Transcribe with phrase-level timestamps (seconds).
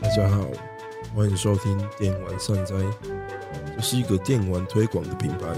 [0.00, 0.46] 大家好，
[1.14, 2.74] 欢迎收听电玩善哉，
[3.74, 5.48] 这是一个电玩推广的品牌，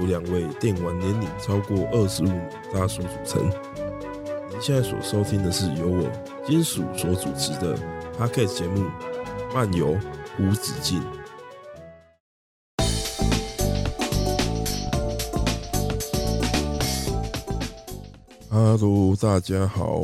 [0.00, 2.28] 由两位电玩年龄超过二十五
[2.74, 3.48] 大叔组成。
[4.50, 6.10] 您现在所收听的是由我
[6.44, 7.78] 金属所主持的
[8.18, 8.84] Podcast 节目
[9.54, 9.96] 《漫游
[10.38, 11.00] 无止境》。
[18.50, 20.00] Hello，大家好。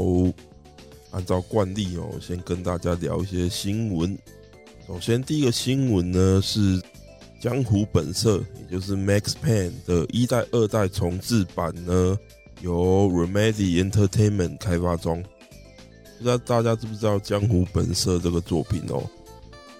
[1.12, 4.18] 按照惯例哦，先跟大家聊一些新闻。
[4.86, 6.78] 首先，第一个新闻呢是
[7.40, 8.38] 《江湖本色》，
[8.68, 12.18] 也就是 Max p a n 的一代、二代重制版呢，
[12.60, 15.22] 由 Remedy Entertainment 开发中。
[16.18, 19.02] 不知道大家知不知道《江湖本色》这个作品哦？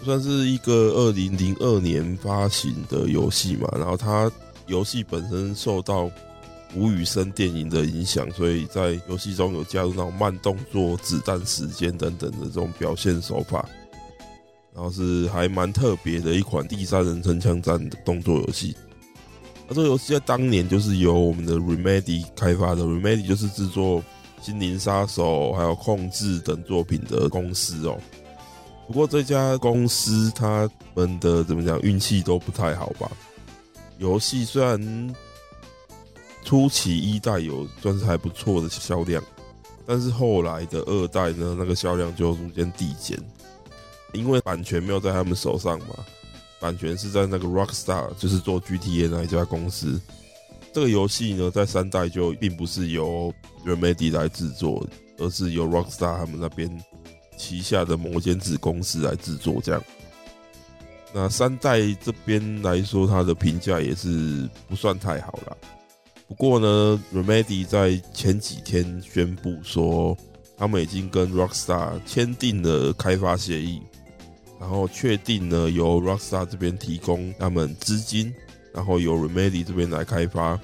[0.05, 4.31] 算是一个二零零二年发行的游戏嘛，然后它
[4.67, 6.11] 游戏本身受到
[6.75, 13.69] 吴宇森电影的影响，所以在游戏中有加入那种慢动作、子弹时间等等的这种表现手法，
[14.75, 18.75] 然后是还蛮特别的一款第三人称枪战的动作游戏。
[19.69, 24.01] 那这个游戏在当年就是由我们的 Remedy 开发的，Remedy 就是制作
[24.41, 27.99] 《心灵杀手》还有《控制》等作品的公司哦。
[28.87, 33.11] 不过这家公司他们的怎么讲运气都不太好吧？
[33.99, 35.15] 游戏虽然
[36.45, 39.23] 初期一代有算是还不错的销量，
[39.87, 43.19] 但是后来的二代呢，那个销量就逐渐递减，
[44.13, 45.95] 因为版权没有在他们手上嘛，
[46.61, 50.01] 版权是在那个 Rockstar，就是做 GTA 那一家公司。
[50.73, 53.33] 这个游戏呢，在三代就并不是由
[53.65, 54.87] Remedy 来制作，
[55.19, 56.83] 而是由 Rockstar 他们那边
[57.37, 59.83] 旗下的某间子公司来制作这样。
[61.13, 65.57] 那三代这边来说，它的评价也是不算太好啦。
[66.33, 70.17] 不过呢，Remedy 在前几天宣布说，
[70.57, 73.83] 他们已经跟 Rockstar 签订了开发协议，
[74.59, 78.33] 然后确定呢由 Rockstar 这边提供他们资金，
[78.73, 80.57] 然后由 Remedy 这边来开发《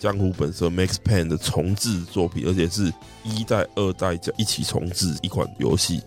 [0.00, 2.90] 江湖本色》Max p a n 的重制作品，而且是
[3.22, 6.00] 一代、二代一起重制一款游戏。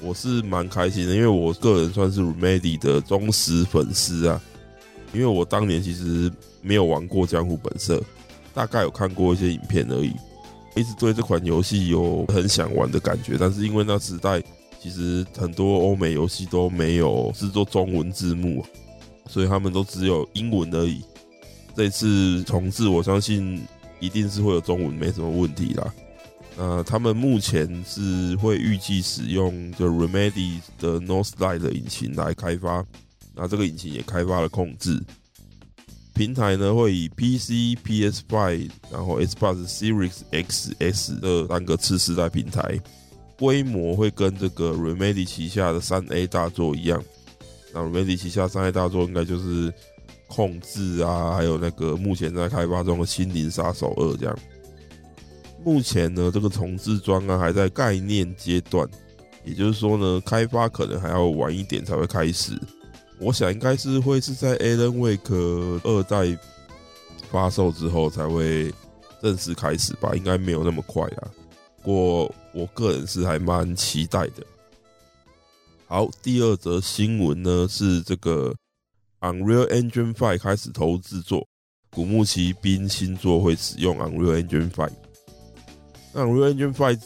[0.00, 4.40] 我是蛮开心的，因为我个人算是 Remedy 的忠实粉丝啊。
[5.12, 7.98] 因为我当年其实没有玩过《江湖本色》，
[8.54, 10.14] 大概有看过一些影片而已，
[10.74, 13.36] 一直对这款游戏有很想玩的感觉。
[13.38, 14.42] 但是因为那时代
[14.80, 18.64] 其实很多欧美游戏都没有制作中文字幕，
[19.28, 21.02] 所以他们都只有英文而已。
[21.74, 23.62] 这次重制，我相信
[23.98, 25.92] 一定是会有中文，没什么问题啦。
[26.54, 32.84] 那他们目前是会预计使用就 Remedy 的 Northlight 的引擎来开发。
[33.34, 35.02] 那这个引擎也开发了控制
[36.14, 42.78] 平台呢，会以 PC、PS5，然后 Xbox Series X、S 的三个次世代平台，
[43.38, 47.02] 规模会跟这个 Remedy 旗下的三 A 大作一样。
[47.72, 49.72] 那 Remedy 旗下三 A 大作应该就是
[50.28, 54.38] 控制啊，还有那个目前在开发中的《心灵杀手二》这样。
[55.64, 58.86] 目前呢，这个重置装啊还在概念阶段，
[59.44, 62.52] 也就是说呢，开发可能还要晚一点才会开始。
[63.22, 66.36] 我想应该是会是在 Alan Wake 二代
[67.30, 68.74] 发售之后才会
[69.22, 71.30] 正式开始吧，应该没有那么快啊。
[71.82, 74.44] 不过我个人是还蛮期待的。
[75.86, 78.52] 好，第二则新闻呢是这个
[79.20, 81.46] Unreal Engine 5开始投入制作，
[81.90, 84.90] 古墓奇兵新作会使用 Unreal Engine 5。
[86.12, 87.00] 那 Unreal Engine 5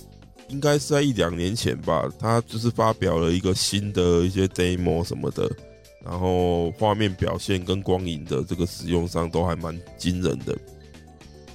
[0.48, 5.50] 应该是在一两年前吧，它就是发表了一个新的一些 demo 什么的。
[6.08, 10.56] 然后画面表现跟光影的这个使用上都还蛮惊人的。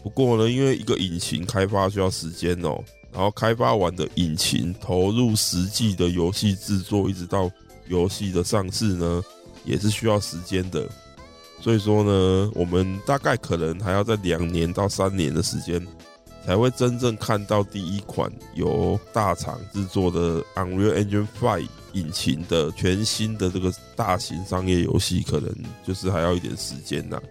[0.03, 7.50] 不过呢，因为一个引擎开发需要时间哦，然后开发完的引擎投入实际的游戏制作，一直到
[7.88, 9.23] 游戏的上市呢，
[9.63, 10.85] 也是需要时间的。
[11.62, 15.79] 所以说呢，我们大概可能还要在两年到三年的时间，
[16.45, 21.69] 才会真正看到第一款由大厂制作的 Unreal Engine Five。
[21.94, 25.54] 引擎的全新的这个大型商业游戏，可能
[25.86, 27.22] 就是还要一点时间呐。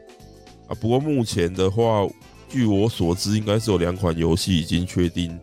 [0.68, 2.06] 啊，不过目前的话，
[2.48, 5.38] 据我所知，应该是有两款游戏已经确定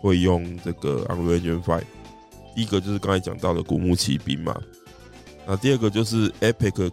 [0.00, 1.82] 会用这个 Unreal Engine 5。
[2.54, 4.60] 第一个就是刚才讲到的《古墓奇兵》嘛，
[5.46, 6.90] 那第二个就是 Epic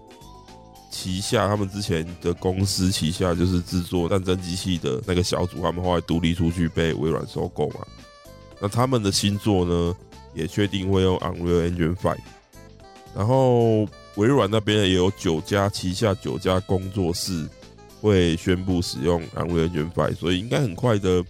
[0.92, 7.82] 旗下他们之前的公司旗下就是制作战争机器的那个小组，他们后来独立出去被微软收购嘛。
[8.62, 9.96] 那他们的新作呢？
[10.36, 12.16] 也确定会用 Unreal Engine 5，
[13.16, 17.48] 然后微软那边也有九家旗下九家工作室
[18.02, 21.24] 会宣布使用 Unreal Engine 5，所以应该很快的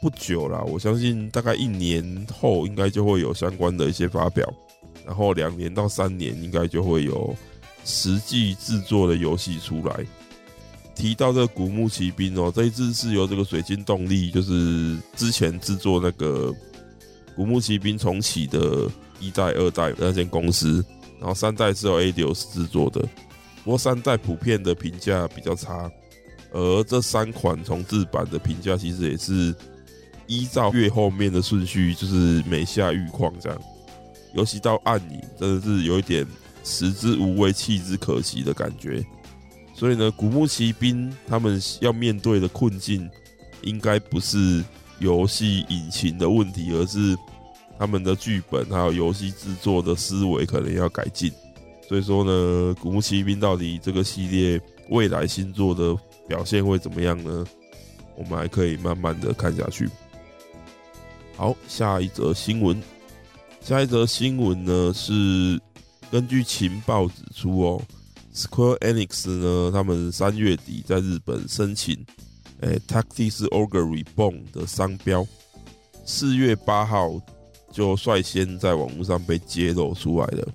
[0.00, 4.46] 不久啦，我相信大概一年后应该就会有相关的一些发表，
[5.06, 7.34] 然后两年到三年应该就会有
[7.86, 10.04] 实际制作的游戏出来。
[10.94, 16.54] 提到这古墓奇兵哦，这一次是由这个水晶动力，就是之前制作那个
[17.34, 18.88] 古墓奇兵重启的
[19.20, 20.84] 一代、二代那间公司，
[21.18, 23.00] 然后三代是由 Eidos 制作的，
[23.64, 25.90] 不过三代普遍的评价比较差，
[26.52, 29.54] 而这三款重制版的评价其实也是
[30.26, 33.60] 依照越后面的顺序，就是每下愈况这样，
[34.34, 36.26] 尤其到暗影真的是有一点
[36.62, 39.04] 食之无味，弃之可惜的感觉。
[39.74, 43.10] 所以呢，古墓奇兵他们要面对的困境，
[43.62, 44.62] 应该不是
[44.98, 47.16] 游戏引擎的问题，而是
[47.78, 51.32] 他们的剧本还有游戏制作的思维可能要改进。
[51.88, 55.94] 所以说呢，古墓奇兵到底这个系列未来新作的
[56.26, 57.44] 表现会怎么样呢？
[58.16, 59.88] 我们还可以慢慢的看下去。
[61.36, 62.80] 好，下一则新闻，
[63.60, 65.60] 下一则新闻呢是
[66.10, 67.82] 根据情报指出哦。
[68.32, 72.04] Square Enix 呢，他们三月底在日本申请，
[72.64, 75.26] 诶，Tactics Ogre Reborn 的商标，
[76.04, 77.20] 四月八号
[77.70, 80.48] 就率先在网络上被揭露出来了。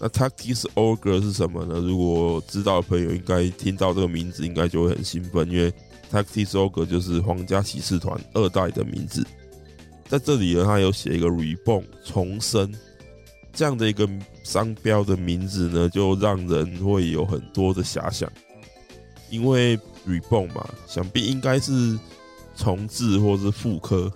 [0.00, 1.78] 那 Tactics Ogre 是什么呢？
[1.78, 5.72] 如果知道的朋友应该听到这个名字，应该就会很兴奋，因为
[6.10, 9.24] Tactics Ogre 就是皇家骑士团二代的名字。
[10.08, 12.74] 在这里呢，他有写一个 Reborn 重生。
[13.54, 14.08] 这样的一个
[14.42, 18.28] 商标的名字呢，就让人会有很多的遐想。
[19.30, 21.98] 因为 Reborn 嘛，想必应该是
[22.56, 24.12] 重置或是复刻，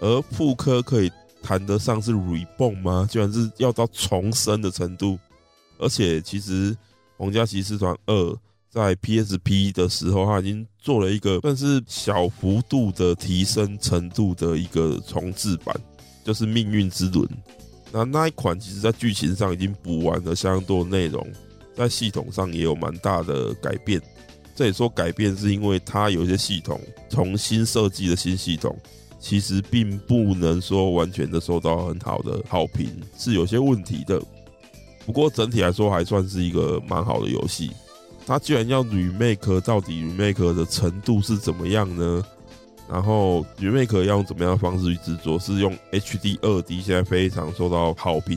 [0.00, 1.10] 而复刻可以
[1.42, 3.08] 谈得上是 Reborn 吗？
[3.10, 5.18] 居然是要到重生的程度。
[5.78, 6.74] 而且其实
[7.16, 8.14] 《皇家骑士团二》
[8.68, 15.74] 在 PSP 的时候，它已经做了一个算是小幅度的提升程度的一个重置版，
[16.24, 17.24] 就是《命运之轮》。
[17.92, 21.26] 那那一款其实，在剧情上已经补完了相当多内容，
[21.74, 24.02] 在系统上也有蛮大的改变。
[24.58, 28.76] 这里说改变，是因为它有一些系统重新设计的新系统，
[29.20, 34.20] 其实并不能说完全的受到很好的好评，是有些问题的。
[35.06, 37.70] 不过整体来说，还算是一个蛮好的游戏。
[38.26, 42.20] 它既然要 remake，到底 remake 的程度是怎么样呢？
[42.90, 45.38] 然后 remake 要用怎么样的方式去制作？
[45.38, 48.36] 是用 HD 二 D，现在非常受到好评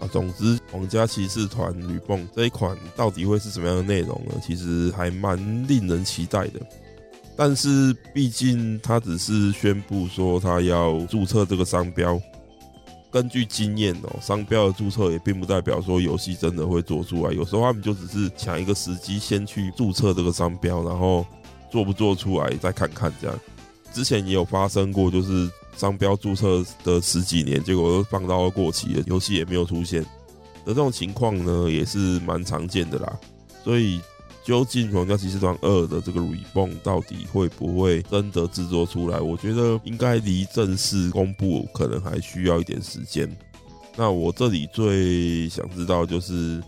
[0.00, 0.08] 啊。
[0.10, 4.34] 总之，《皇家骑士团吕梦》这一款到底会是什么样的内容呢？
[4.44, 6.60] 其实还蛮令人期待的。
[7.36, 12.18] 但是毕竟他只是宣布说他要注册这个商标，
[13.10, 17.34] 根据经验哦，商标的注册也并不代表说游戏真的会做出来。
[17.34, 21.26] 有时候他们就只是抢一个时机，先去注册这个商标，然后
[21.70, 23.38] 做不做出来再看看这样。
[23.92, 30.08] 之前也有发生过，就是商标注册的十几年，结果都放到过期了，游戏也没有出现的
[30.68, 33.18] 这种情况呢，也是蛮常见的啦。
[33.62, 34.00] 所以，
[34.44, 39.18] 究竟《皇家骑士团二》的这个 Reborn 到底会不会真的制作出来？
[39.18, 43.28] 我觉得应该离正式公布可能还需要一点时间。
[43.96, 46.60] 那我这里最想知道就是，《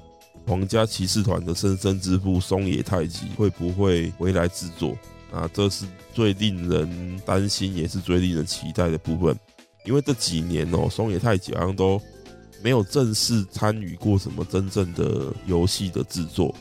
[0.47, 4.97] 皇家骑士团》的生生之父松野泰己会不会回来制作？
[5.33, 5.85] 啊，这是
[6.15, 9.37] 最令人担心，也是最令人期待的部分。
[9.85, 12.01] 因为这几年哦，松野泰己好像都
[12.63, 16.55] 没有正式参与过什么真正的游戏的制作，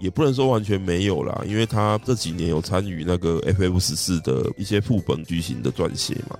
[0.00, 1.42] 也不能说完全没有啦。
[1.46, 6.38] 因为他这几年有参与那个 FF 十四的一些副本剧情的撰写嘛。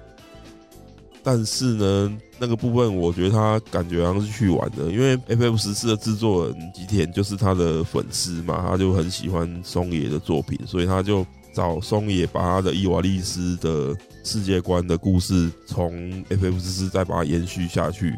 [1.22, 11.26] 但是呢，那个部分我觉得他感觉好像是去玩的，因为 FF 十四的制作人吉田就是他的粉丝嘛，他就很喜欢松野的作品，所以他就。
[11.58, 15.92] 找松野把他的伊瓦利斯的世界观的故事从
[16.26, 18.14] FF14 再把它延续下去，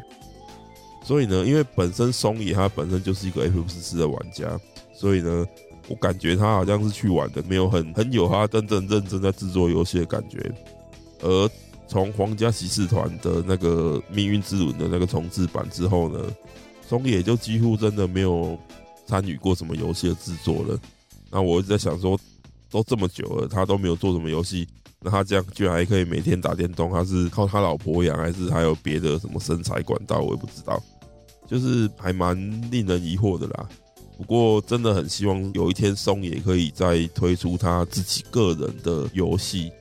[1.03, 4.61] 所以呢，因为本身松野他本身就是一个 FF14 的玩家，
[4.93, 5.47] 所以呢，
[5.89, 10.39] 我感觉他好像是去玩的，没有很很有他真正认真在制作游戏的感觉。
[11.23, 11.51] 而
[11.89, 16.23] 从皇家骑士团的那个命运之轮的那个重置版之后呢，
[16.87, 18.59] 松野就几乎真的没有
[19.07, 20.79] 参与过什么游戏的制作了。
[21.31, 22.21] 那我一直在想说。
[22.71, 24.67] 都这么久了，他都没有做什么游戏，
[25.01, 30.21] 那他这样居然还可以每天打电动，他是靠他老婆养，还是还有别的什么生财管道？
[30.21, 30.81] 我也不知道，
[31.49, 32.37] 就是还蛮
[32.71, 33.69] 令人疑惑的啦。
[34.17, 39.73] 不过真的很希望有一天松野可以再推出他自己个人的游戏，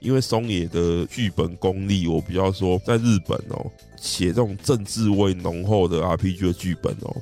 [0.00, 7.14] 因为松野的剧本功力，我比较说在日本哦，写这种政治味浓厚的 RPG 的剧本哦，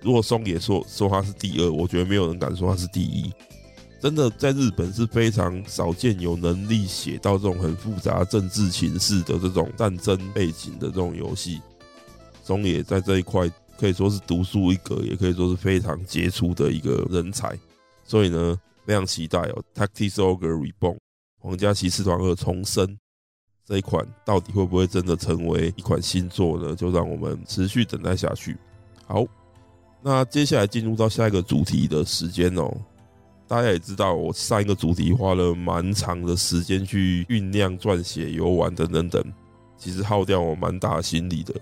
[0.00, 3.32] 如果松野说说他是第二，我觉得没有人敢说他是第一。
[4.06, 11.60] 真的在日本是非常少见有能力写到这种很复杂政治情势的这种战争背景的这种游戏。
[12.44, 17.58] 松野在这一块可以说是独树一格，也可以说是非常杰出的一个人才。
[18.04, 20.94] 所以呢，非常期待哦，《Tactics Ogre Reborn》
[21.40, 22.96] 皇家骑士团二重生
[23.64, 26.76] 这一款到底会不会真的成为一款新作呢？
[26.76, 28.56] 就让我们持续等待下去。
[29.04, 29.24] 好，
[30.00, 32.72] 那接下来进入到下一个主题的时间哦。
[33.48, 39.24] 大家也知道，我上一个主题花了蛮长的时间去酝酿、撰写、游玩等等等，
[39.76, 41.54] 其实耗掉我蛮大心力的。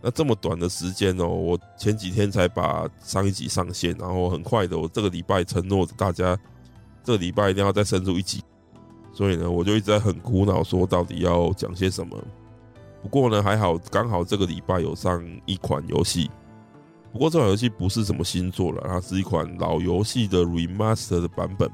[0.00, 6.38] 那这么短的时间哦，我前几天才把上一集上线，然后很快的，我这个礼拜承诺大家，
[7.04, 8.42] 这个礼拜一定要再深入一集。
[9.12, 12.16] 所以呢，我就一直在很苦恼，说到底要讲些什么。
[13.02, 16.30] 不过呢，还好刚好这个礼拜有上一款游戏。
[17.16, 21.66] 不过这款游戏不是什么新作了，它是一款老游戏的 remaster 的版本。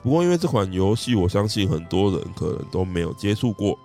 [0.00, 3.76] 不过因为这款游戏，我相信很多人可能都没有接触过，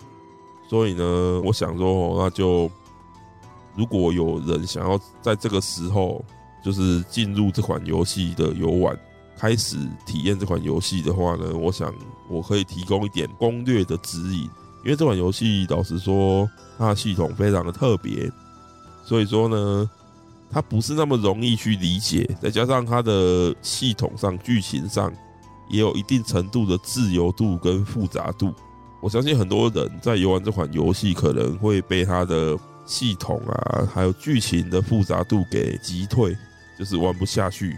[0.69, 2.69] 所以呢，我想说，那就
[3.75, 6.23] 如果有人想要在这个时候
[6.63, 8.95] 就是进入这款游戏的游玩，
[9.39, 11.91] 开始体验这款游戏的话呢，我想
[12.29, 14.43] 我可以提供一点攻略的指引。
[14.83, 16.47] 因为这款游戏老实说，
[16.77, 18.31] 它的系统非常的特别，
[19.03, 19.89] 所以说呢。
[20.51, 25.13] 它不是那么容易去理解，再加上它的系统上、剧情上
[25.69, 28.51] 也有一定程度的自由度跟复杂度。
[28.99, 36.35] 我相信很多人在游玩这款游戏，可能会被它的系统啊，还有剧情的复杂度给击退，
[36.77, 37.77] 就是玩不下去。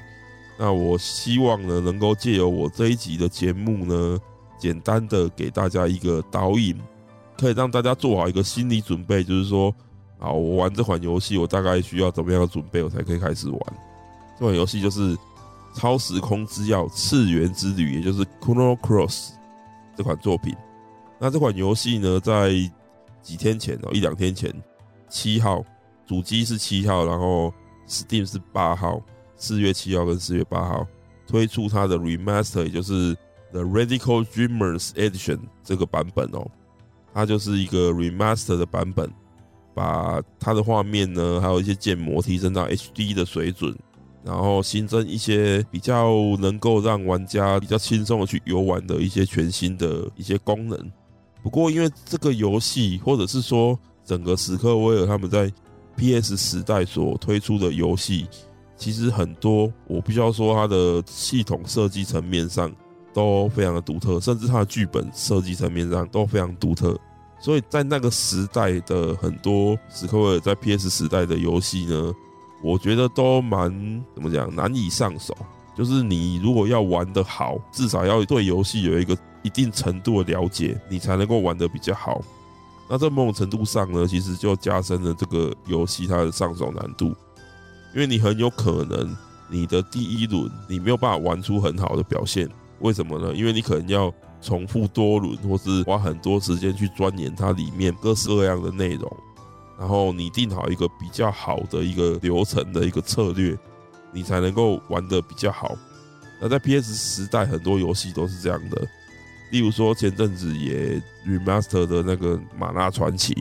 [0.58, 4.18] 那我希望呢，能够借由我这一集的节目呢，
[4.58, 6.80] 简单的给大家一个导引，
[7.38, 9.76] 可以让大家做好一个心理准备，就是说。
[10.22, 13.60] 好，我玩这款游戏，我大概需要怎么样的准备，我才可以开始玩？
[14.38, 15.18] 这款游戏就是
[15.74, 19.32] 《超时空之钥：次元之旅》，也就是 Chrono Cross
[19.98, 20.56] 这款作品。
[21.20, 22.52] 那这款游戏呢，在
[23.24, 24.54] 几天前哦，一两天前，
[25.10, 25.66] 七号
[26.06, 27.52] 主机是七号，然后
[27.88, 29.02] Steam 是八号，
[29.36, 30.86] 四月七号跟四月八号
[31.26, 33.16] 推出它的 Remaster，也就是
[33.52, 36.48] The Radical Dreamers Edition 这个版本哦，
[37.12, 39.12] 它就是一个 Remaster 的版本。
[39.82, 43.76] 把它的画面呢，还有一些建模提升到 HD 的水准，
[44.24, 50.78] 然后新增一些比较能够让玩家比较轻松的去游玩的一些全新的一些功能。
[51.42, 55.52] 不过，因为这个游戏或者是说整个史克威尔他们在
[55.96, 58.28] PS 时代所推出的游戏，
[58.78, 62.72] 其实很多我必须要说它的系统设计层面上
[63.14, 66.96] 都非常的独特，甚至它的剧本设计层面上都非常独特。
[67.42, 72.14] 所以在那个时代的很多史克威尔在 PS 时代的游戏呢，
[72.62, 73.72] 我觉得都蛮
[74.14, 75.36] 怎么讲难以上手。
[75.76, 82.22] 就是你如果要玩得好，至少要对游戏有一个一定程度的了解，你才能够玩得比较好。
[82.88, 87.08] 那在某种程度上呢，其实就加深了这个游戏它的上手难度，
[87.96, 89.18] 因为你很有可能
[89.50, 92.48] 你的第一轮你没有办法玩出很好的表现。
[92.82, 93.34] 为什么呢？
[93.34, 94.14] 因为你可能要。
[94.42, 99.18] 重复多轮，或是花很多时间去钻研它里面各式各样的内容，
[99.78, 103.58] 然后拟定好一个比较好的一个流程的一个策略，
[104.12, 105.78] 你才能够玩得比较好。
[106.42, 108.82] 那在 PS 时代，很多游戏都是这样的，
[109.52, 113.34] 例如说前阵子也 remaster 的那个《玛拉传奇》，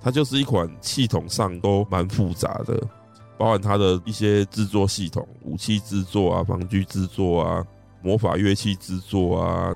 [0.00, 2.82] 它就是一款系统上都蛮复杂的，
[3.36, 7.62] 包含它的一些制作系统、武器制作啊、防具制作啊、
[8.02, 9.74] 魔法乐器制作啊。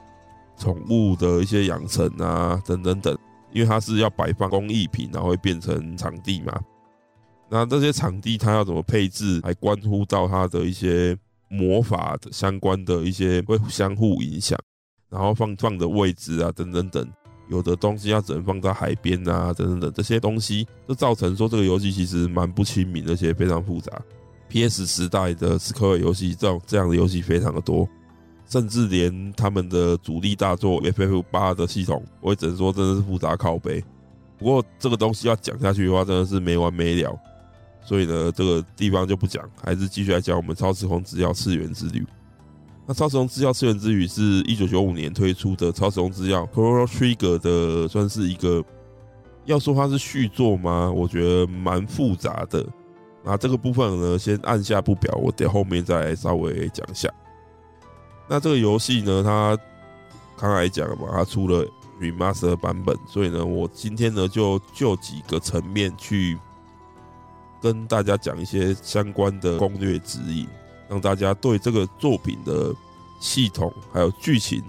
[0.59, 3.17] 宠物的一些养成啊，等等等，
[3.53, 6.61] 因为它是要摆放工艺品，然后会变成场地嘛。
[7.49, 11.17] 那这些场地它要怎么配置，还关乎到它的一些
[11.49, 14.59] 魔法的相关的一些会相互影响，
[15.09, 17.09] 然后放放的位置啊，等等等，
[17.49, 23.93] 有的东西要只能放在海边啊，等等等，这些东西就造成说这个游戏其实蛮不亲民，而且非常复杂。
[24.51, 27.89] PS 时代的斯科尔游戏，这种这样的游戏非常的多。
[28.49, 33.85] 甚至连他们的主力大作 FF 八的系统，我也只能说真的是复杂靠背。
[34.39, 37.15] 不过这个东西要讲下去的话，真的是没完没了。
[37.85, 42.01] 所以呢，这个地方就不讲，还是继续来讲我们《超时空之钥：次元之旅》。
[42.87, 48.65] 那《超时空之钥：次元之旅》是一九九五年推出的《超时空之钥》（Chrono Trigger） 的，算是一个
[49.45, 50.91] 要说它是续作吗？
[50.91, 52.65] 我觉得蛮复杂的。
[53.25, 57.09] 那这个部分呢，先按下不表，我等后面再稍微讲一下。
[58.29, 59.59] 那这个游戏呢，它
[60.37, 61.67] 刚才讲了嘛，它出了
[62.01, 66.39] remaster 版本，所以呢，我今天呢就就几个层面去
[67.61, 70.47] 跟大家讲一些相关的攻略指引，
[70.89, 72.73] 让大家对这个作品的
[73.19, 74.63] 系统还有剧情，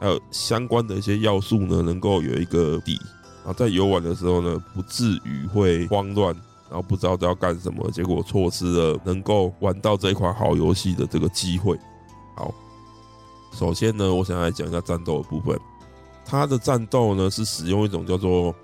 [0.00, 2.98] 还有相关的一些要素呢，能够有一个底，
[3.44, 6.34] 然后在游玩的时候呢，不至于会慌乱，
[6.68, 11.78] 然后不知道都要干什么，结果错失了能够玩到这一款好游戏的这个机会。
[12.34, 12.52] 好，
[13.52, 15.58] 首先呢，我想来讲一下战斗的部分。
[16.24, 18.54] 它的战斗呢是使用一种叫做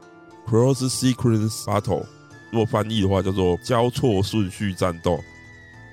[0.48, 2.04] Cross Sequence Battle，
[2.50, 5.18] 如果翻译的话叫做交错顺序战斗。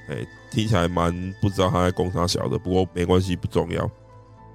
[0.07, 1.11] 哎，听起来蛮
[1.41, 3.89] 不知道他在攻啥小的，不过没关系，不重要。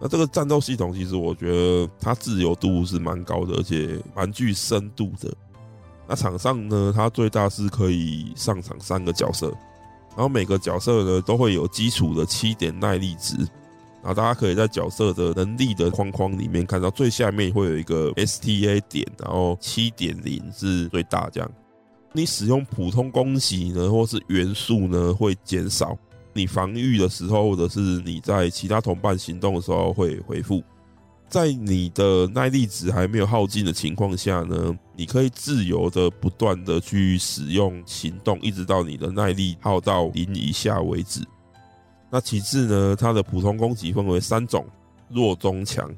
[0.01, 5.31] 那这个战斗系统其实我觉得它自由度是蛮高的，而且蛮具深度的。
[6.09, 9.49] 那场上呢，它最大是可以上场三个角色，
[10.17, 13.37] 然后每个角色呢都会有基础的七点耐力值。
[14.03, 21.51] 然后大家可以在角色的能力的框框里面看到，最下面会有一个 STA 点，然后七点零是最大这样。
[22.13, 25.97] 你使用普通攻击呢，或是元素呢，会减少。
[26.33, 30.63] 你防御的时候，或者是你在其他同伴行动的时候会回复。
[31.29, 41.21] 在你的耐力值还没有耗尽的情况下呢，你可以自由的不断的去使用行动，一直到你的耐力耗到零以下为止。
[42.11, 44.67] 那其次呢，它的普通攻击分为三种，
[45.09, 45.89] 弱、中、强。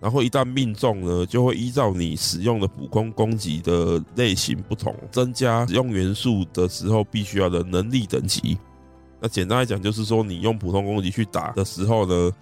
[0.00, 8.56] 然后一旦命中呢，就会依照你使用的普通攻击的类型不同，增加使用元素的时候必须要的能力等级。
[9.20, 12.32] 那简单来讲，就是说你用普通攻击去打的时候呢，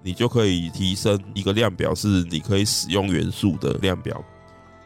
[0.00, 4.24] 你就可以提升一个量表，是你可以使用元素的量表。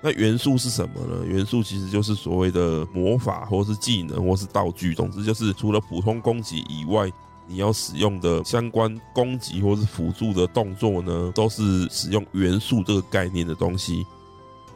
[0.01, 1.27] 那元素是什么呢？
[1.27, 4.95] 元素其实就是所谓的魔法，或是技能，或是道具。
[4.95, 7.13] 总之就是除了普通攻击以外。
[7.53, 14.05] 你要使用的相关攻击或是辅助的动作呢，都是使用元素这个概念的东西。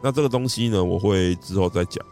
[0.02, 2.04] 那这个东西呢，我会之后再讲。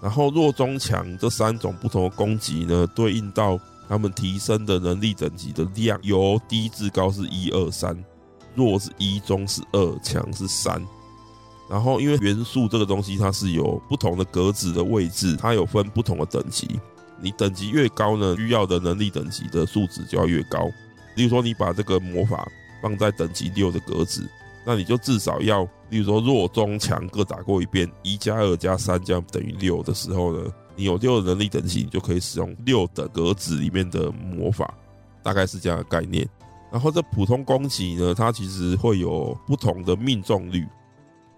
[0.00, 3.58] 然后弱、中、强这三种不同的攻击呢，对应到
[3.88, 7.96] 他们提升的能力等级的量，由低至高是一二三，
[8.54, 10.80] 弱是一，中是二，强是三。
[11.68, 16.80] 然后因为元素这个东西，它是有不同的格子的位置，它有分不同的等级。
[17.22, 20.68] 你等级越高呢，需要的能力等级的数值就要越高。
[21.14, 22.50] 例如说，你把这个魔法
[22.82, 24.28] 放在等级六的格子，
[24.66, 34.72] 那你就至少要，例如说弱、中、强各打过一遍，一加二加三这样等于六的时候呢，你有六的能力等级，你就可以使用六的格子里面的魔法，
[35.22, 36.28] 大概是这样的概念。
[36.70, 40.66] 然后这普通攻击呢，它其实会有不同的命中率，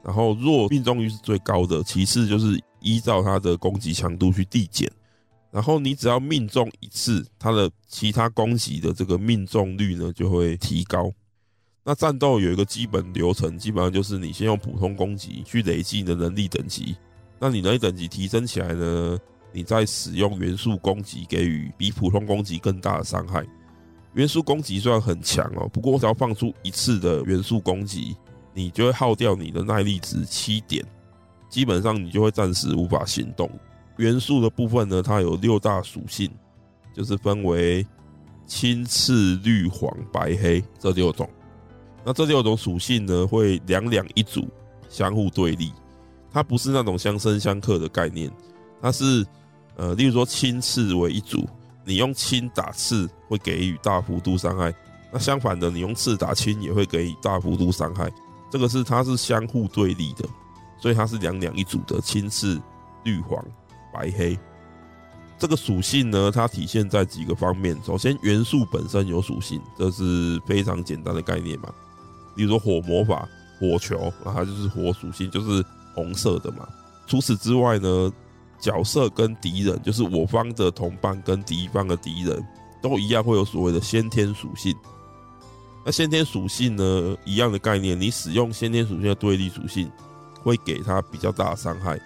[0.05, 4.88] 然后弱命中率是最高的，其次就是依照它的攻击强度去递减。
[5.54, 11.08] 然后你只要命中一次，它的其他攻击的这个命中率呢就会提高。
[11.84, 16.96] 那战斗有一个基本流程，基本上就是你先用普通攻击去累积你的能力等级。
[17.38, 19.16] 那你能力等级提升起来呢，
[19.52, 23.46] 你再使用元素攻击给予比普通攻击更大的伤害。
[24.14, 28.16] 元素攻击虽然很强哦，不过只要放出一次的元素攻击，
[28.52, 30.84] 你就会耗掉你的耐力值七点，
[31.48, 33.48] 基本上你就会暂时无法行动。
[33.96, 36.30] 元素的部分呢，它有六大属性，
[36.92, 37.87] 就是分为
[38.46, 41.28] 青、赤、绿、黄、白、黑这六种。
[42.04, 44.46] 那这六种属性呢，会两两一组，
[44.88, 45.72] 相互对立。
[46.30, 48.30] 它不是那种相生相克的概念，
[48.83, 49.24] 它是
[49.76, 51.48] 呃，例如说青赤为一组，
[51.85, 54.74] 你用青打赤会给予大幅度伤害，
[55.12, 58.12] 那相反的，你用赤打青也会给予大幅度伤害。
[58.50, 60.28] 这个是它是相互对立的，
[60.78, 62.61] 所以它是两两一组的青赤
[63.04, 63.42] 绿黄。
[63.94, 64.37] 白黑
[65.38, 67.78] 这个属性呢，它体现在几个方面。
[67.85, 71.72] 首先，元素本身有属性，这是非常简单的概念嘛。
[72.37, 73.28] 比如说火魔法，
[73.59, 76.66] 火球，那它就是火属性，就是红色的嘛。
[77.07, 78.12] 除此之外呢，
[78.61, 82.42] 角色跟敌人，就是我方的同伴跟敌方的敌人，
[82.80, 84.74] 都一样会有所谓的先天属性。
[85.85, 89.90] 那先天属性呢，一样的概念，你使用先天属性的对立属性，
[90.42, 92.00] 会给它比较大的伤害。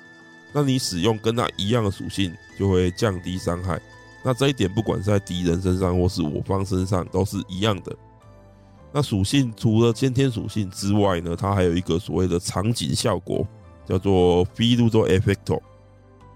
[0.59, 3.81] 那你使用跟它一样的属性，就会降低伤害。
[4.25, 7.97] 那这一点不管是在敌人身上或是我方身上都是一样的。
[8.93, 13.47] 那属性除了先天属性之外呢，它还有一个所谓的场景效果，
[13.87, 15.61] 叫做 Field Effect。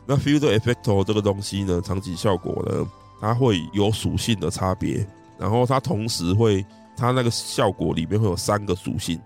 [0.07, 2.87] 那 Field Effect 这个东西呢，场景效果呢，
[3.21, 5.05] 它会有属性的差别，
[5.37, 6.65] 然后它同时会，
[6.97, 9.21] 它那个效果里面会有三个属性，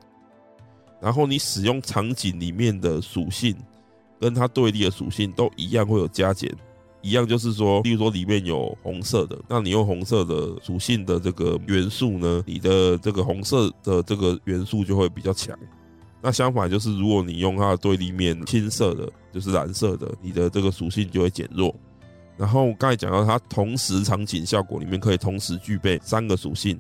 [1.03, 3.55] 然后你使用场景里面的属性。
[4.21, 6.53] 跟它对立的属性都一样会有加减，
[7.03, 15.57] 一样就是说，例如说里面有红色的，那你用红色的属性的这个元素呢，你的这个红色的这个元素就会比较强。
[16.23, 21.73] 那相反就是，如果你用它的对立面青色的，就是蓝色的，你的这个属性就会减弱。
[22.37, 26.79] 然后刚才讲到它同时场景效果里面可以同时具备三个属性，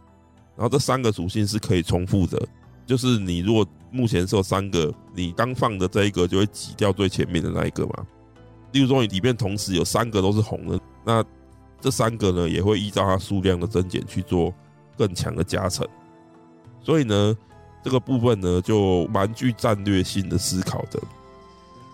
[0.57, 2.47] 然后这三个属性是可以重复的，
[2.85, 3.65] 就是你如果
[3.97, 8.07] 目前是有三个，你刚放的这一个就会挤掉最前面的那一个嘛。
[8.73, 11.25] 例如说你里面同时有三个都是红的，那
[11.81, 14.53] 这三个呢也会依照它数量的增减去做
[14.99, 15.87] 更强的加成。
[16.83, 17.35] 所以呢，
[17.83, 21.01] 这个部分呢就蛮具战略性的思考的。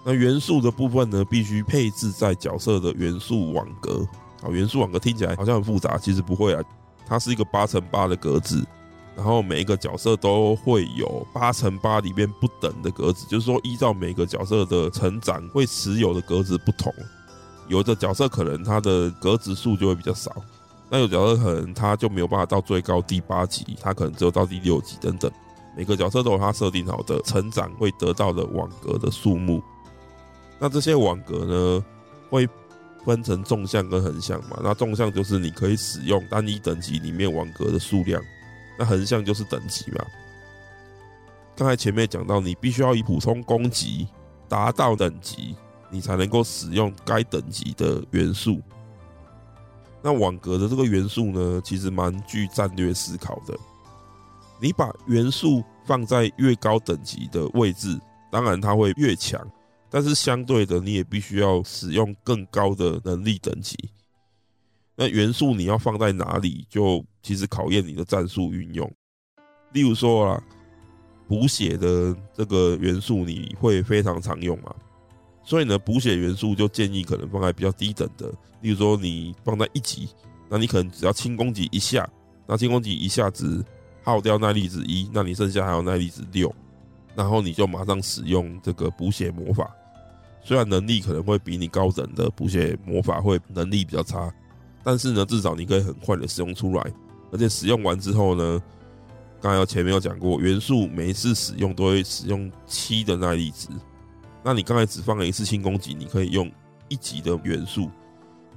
[0.04, 4.04] 那元素的部分呢，必须配置在角色的元素网格。
[4.42, 6.62] 好，元素网格听起来好像很复杂，其实不会啊。
[7.06, 8.66] 它是一个八乘八的格子，
[9.14, 16.92] 然后每一个角色都会有八乘八里面不等的格子，就是说依照每个角色的成长会持有的格子不同，
[17.68, 20.34] 有的角色可能它的格子数就会比较少，
[20.90, 25.30] 那有角色可能它就没有办法到最高第八级，它可能只有到第六级等等。
[25.76, 29.62] 每个角色都有它设定好的成长会得到的网格的数目。
[30.58, 31.84] 那这些网格呢，
[32.28, 32.48] 会
[33.04, 34.58] 分成纵向跟横向嘛。
[34.62, 38.22] 那纵向就是你可以使用单一等级里面网格的数量，
[38.82, 40.04] 那横向就是等级嘛。
[41.54, 44.08] 刚才前面讲到，你必须要以普通攻击
[44.48, 45.54] 达到等级，
[45.88, 48.60] 你才能够使用该等级的元素。
[50.02, 53.56] 那网格的这个元素呢，其实蛮具战略思考的。
[54.60, 57.96] 你把元素放在越高等级的位置，
[58.32, 59.40] 当然它会越强。
[59.88, 63.78] 但是相对的，你也必须要使用更高的能力等级。
[64.94, 68.90] 那元素你要放在哪里，就其实考验你的战术运用。
[69.72, 70.42] 例如说啊，
[71.26, 74.74] 补血的这个元素你会非常常用嘛，
[75.42, 78.30] 所以呢，补血元素就建议可能放在比较低等的。
[78.60, 80.08] 例如说你放在一级，
[80.48, 82.08] 那你可能只要轻攻击一下，
[82.46, 83.64] 那轻攻击一下子
[84.02, 86.54] 耗掉耐力值一，那你剩下还有耐力值六，
[87.14, 89.74] 然后你就马上使用这个补血魔法。
[90.44, 94.32] 虽然能力可能会比你高等的补血魔法会能力比较差，
[94.84, 96.92] 但是呢，至少你可以很快的使用出来，
[97.30, 98.62] 而且使用完之后呢，
[99.40, 103.68] 刚才前面有讲过，元素每一次使用都会使用七的耐力值。
[104.42, 106.50] 那你刚才只放了一次轻攻击，你可以用
[106.88, 107.88] 一级的元素。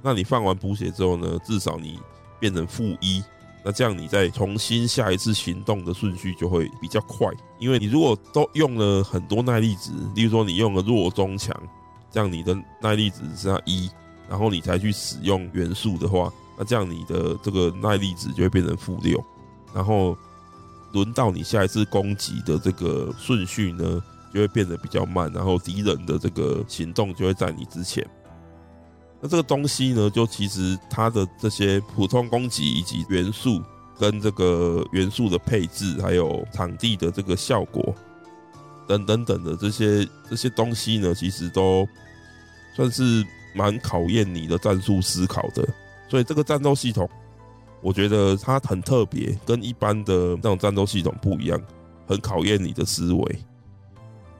[0.02, 1.98] 那你放完补血之后呢，至少你
[2.40, 3.22] 变成负一，
[3.64, 7.28] 那这样你再重新下一次行动的顺序就会比较快。
[7.58, 11.56] 因为你如果都用了很多耐力值，例如说你用了弱中强。
[12.08, 13.90] 这样你的耐力值只剩一，
[14.28, 19.22] 然后你才去使用元素的话，那这样你的这个耐力值就会变成负六，
[19.74, 20.16] 然后
[20.92, 28.06] 轮到你下一次攻击的这个顺序呢，就会变得比较慢，然后敌人的这个行动就会在你之前。
[29.20, 33.62] 那这个东西呢，就其实它的这些普通攻击以及元素
[33.98, 37.94] 跟这个元素的配置，还有场地的这个效果。
[38.86, 41.88] 等等等的这些这些东西呢，其实都
[42.76, 45.66] 算是蛮考验你的战术思考的。
[46.08, 47.08] 所以这个战斗系统，
[47.80, 51.60] 我觉得它很特别，跟一般的那种战斗系统不一样，
[52.06, 53.38] 很考验你的思维。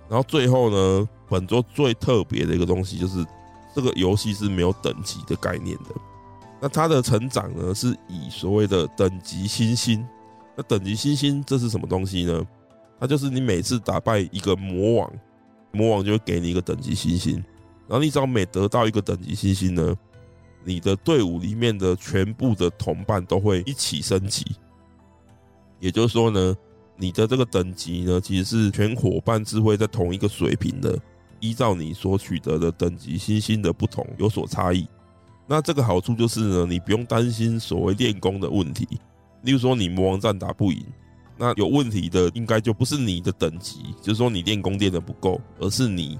[0.08, 3.26] 然后最后呢，本作最特别的一个东西就是，
[3.74, 5.94] 这个游戏是没有等级的概念的。
[6.60, 10.06] 那它的成长呢，是以所谓的等级星星。
[10.54, 12.46] 那等级星星这是什么东西呢？
[12.98, 15.12] 它就是你每次打败一个魔王，
[15.72, 17.44] 魔王就会给你一个等级星星，
[17.88, 19.94] 然后你只要每得到一个等级星星呢，
[20.64, 24.44] 你的队伍里面的全部的同伴都会一起升级。
[25.78, 26.56] 也就是说呢，
[26.96, 30.98] 你的这个等级呢，其实是全伙伴是会在同一个水平的，
[31.40, 34.86] 依照你所取得的等级星星的不同有所差异。
[35.46, 38.88] 那这个好处就是呢，你不用担心所谓练功的问题，
[39.42, 40.84] 例如说你魔王战打不赢。
[41.38, 46.18] 那有问题的应该就不是你的等级，就是说你练功练得不够，而是你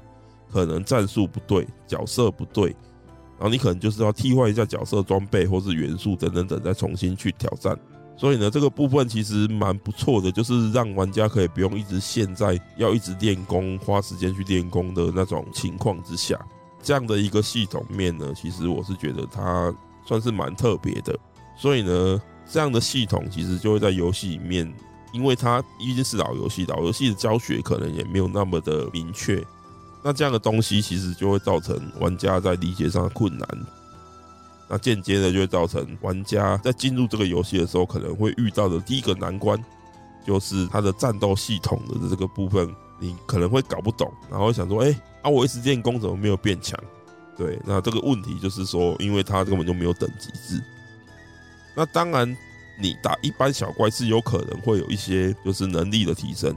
[0.52, 2.70] 可能战术不对，角色不对，
[3.38, 7.78] 然后你可能就是要替换一下角色装备或是元素等等等，再重新去挑战。
[8.16, 16.38] 所以呢，这个部分其实蛮不错的，就是让玩家可以不用一直陷在要一直练功、花时间去练功的那种情况之下。
[16.82, 19.74] 这样的一个系统面呢，其实我是觉得它
[20.06, 21.18] 算是蛮特别的。
[21.56, 24.72] 所以呢，这样的系统其实就会在游戏里面。
[25.12, 29.42] 因为它毕竟是老游戏，老游戏的教学可能也没有那么的明确，
[30.06, 33.48] 那这样的东西其实就会造成玩家在理解上的困难，
[34.68, 39.60] 那间接的就会造成玩家在进入这个游戏的时候可能会遇到的第一个难关，
[40.24, 46.78] 就是它的战斗系统的这个部分，你可能会搞不懂，然后想说，哎，啊，我一直练功怎么没有变强？
[47.36, 50.62] 对，那这个问题就是说，因为它根本就没有等级制，
[51.74, 52.36] 那当然。
[52.78, 56.54] 你打一般小怪是有可能会有一些就是能力的提升，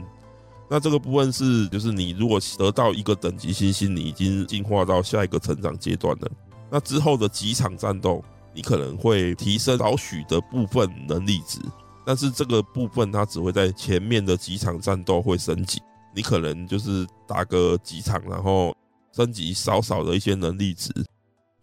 [0.72, 6.30] 那这个部分是就是你如果得到一个等级星星，你已经进化到下一个成长阶段了，
[6.70, 8.22] 那之后的几场战斗，
[8.54, 11.58] 你可能会提升少许的部分能力值，
[12.06, 15.82] 但是这个部分它只会在前面的几场战斗会升级，
[16.14, 18.72] 你可能就是打个几场，然后
[19.12, 20.92] 升级少少的一些能力值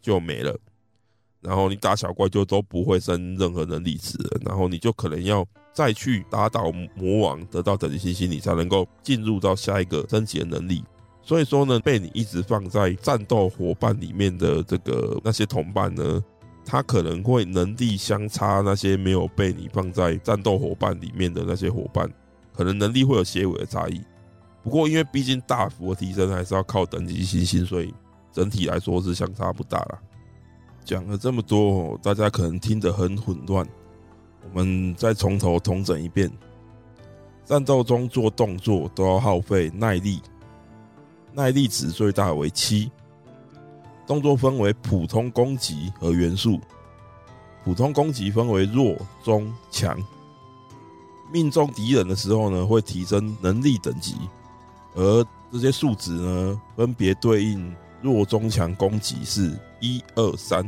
[0.02, 0.54] 就没了。
[1.41, 10.84] 然后你打小怪就都不会升任何能力值，然后你就可能要再去打倒魔王，得到等级星星，你才能够进入到下一个升级的能力。
[11.21, 16.23] 所以说呢，被你一直放在战斗伙伴里面的这个那些同伴呢，
[16.65, 22.10] 他可能会能力相差那些没有被你放在战斗伙伴里面的那些伙伴，
[22.54, 24.02] 可能能力会有些微的差异。
[24.63, 27.93] 不过因为毕竟大幅的提升还是要靠等级星星，所以
[28.34, 30.00] 整体来说是相差不大了。
[30.88, 33.67] 讲了这么多，大家可能听得很混乱。
[34.41, 36.32] 我们再从头重整一遍：
[37.43, 40.21] 战斗中做动作都要耗费耐力，
[41.34, 42.89] 耐力值最大为七。
[44.06, 46.58] 动作分为普通攻击和元素，
[47.65, 50.02] 普通攻击分为弱、中、强。
[51.34, 54.15] 命中敌人的时候呢，会提升能力等级，
[54.95, 57.76] 而这些数值呢，分别对应。
[58.08, 60.63] 弱中强攻击是一二三，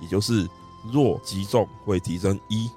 [0.00, 0.48] 也就是
[0.92, 2.68] 弱击中会提升一，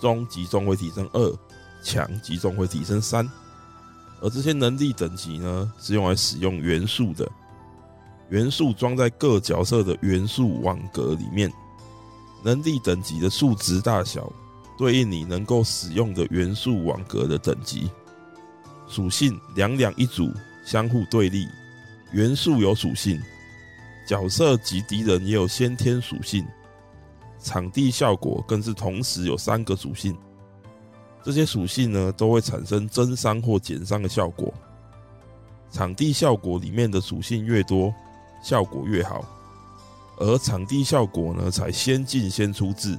[0.00, 1.38] 中击中会提升二，
[1.82, 3.28] 强击中会提升三。
[4.22, 7.30] 而这些能力等级呢，是用来使用元素的，
[8.30, 11.52] 元素装在各角色的元素网格里面，
[12.42, 14.32] 能力等级的数值大小
[14.78, 17.90] 对应你能够使用的元素网格的等级。
[18.88, 20.32] 属性两两一组，
[20.64, 21.46] 相互对立。
[22.12, 23.20] 元素有属性，
[24.06, 26.46] 角色及敌人也有先天属性，
[27.38, 30.16] 场地效果更是同时有三个属性。
[31.22, 34.52] 这些属性呢，都会产生增伤或减伤的效果。
[35.70, 37.92] 场地效果里面的属性越多，
[38.42, 39.24] 效果越好。
[40.18, 42.98] 而场地效果呢，才先进先出制，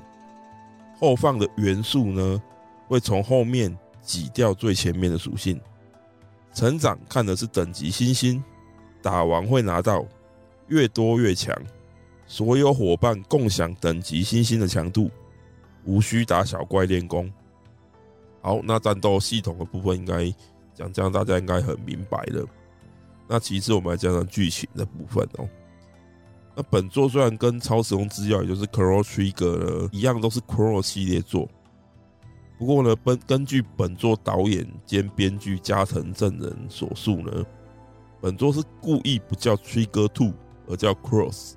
[1.00, 2.42] 后放的元素呢，
[2.88, 5.60] 会从后面挤掉最前面的属性。
[6.54, 8.44] 成长看的是等级星星。
[9.02, 10.04] 打完会拿到
[10.68, 11.56] 越多越强，
[12.26, 15.10] 所有伙伴共享等级星星的强度，
[15.84, 17.32] 无需打小怪练功。
[18.42, 20.34] 好，那战斗系统的部分应该
[20.74, 22.46] 讲这样，大家应该很明白了。
[23.28, 25.50] 那其次我们来讲讲剧情的部分哦。
[26.56, 31.50] 那本作虽然跟超时空之钥，也就是 Crow Trigger 呢一样，都是 Crow 系列作，
[32.58, 37.46] 不过呢，根根据本作导演兼编剧加藤正人所述呢。
[38.22, 40.34] 本作是故意不叫 Trigger Two，
[40.68, 41.54] 而叫 Cross。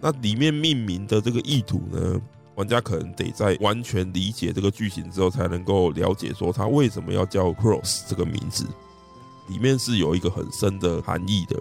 [0.00, 2.20] 那里面命名的这个意图呢，
[2.54, 8.66] 玩家可能得在完全理解这个剧情之后，才能够了解说它为什么要叫 Cross 这个名字。
[9.48, 11.60] 里面是有一个很深的含义的。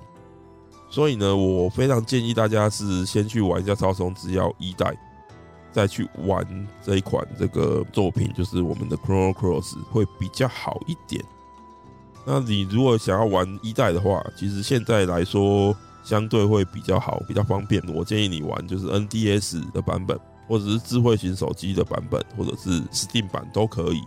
[0.92, 4.96] 所以呢，我非常建议大家是先去玩一下《超时空之钥》一代，
[5.72, 11.24] 再去玩这一款这个作品，就是我们的 Chrono Cross 会比较好一点。
[12.26, 15.76] 那你如果想要玩一代的话，其实现在来说
[16.10, 17.80] 相对会比较好，比较方便。
[17.94, 24.02] 我建议你玩就是 NDS 的版本，或者是智慧型手机的版本，或者是 Steam 版都可以。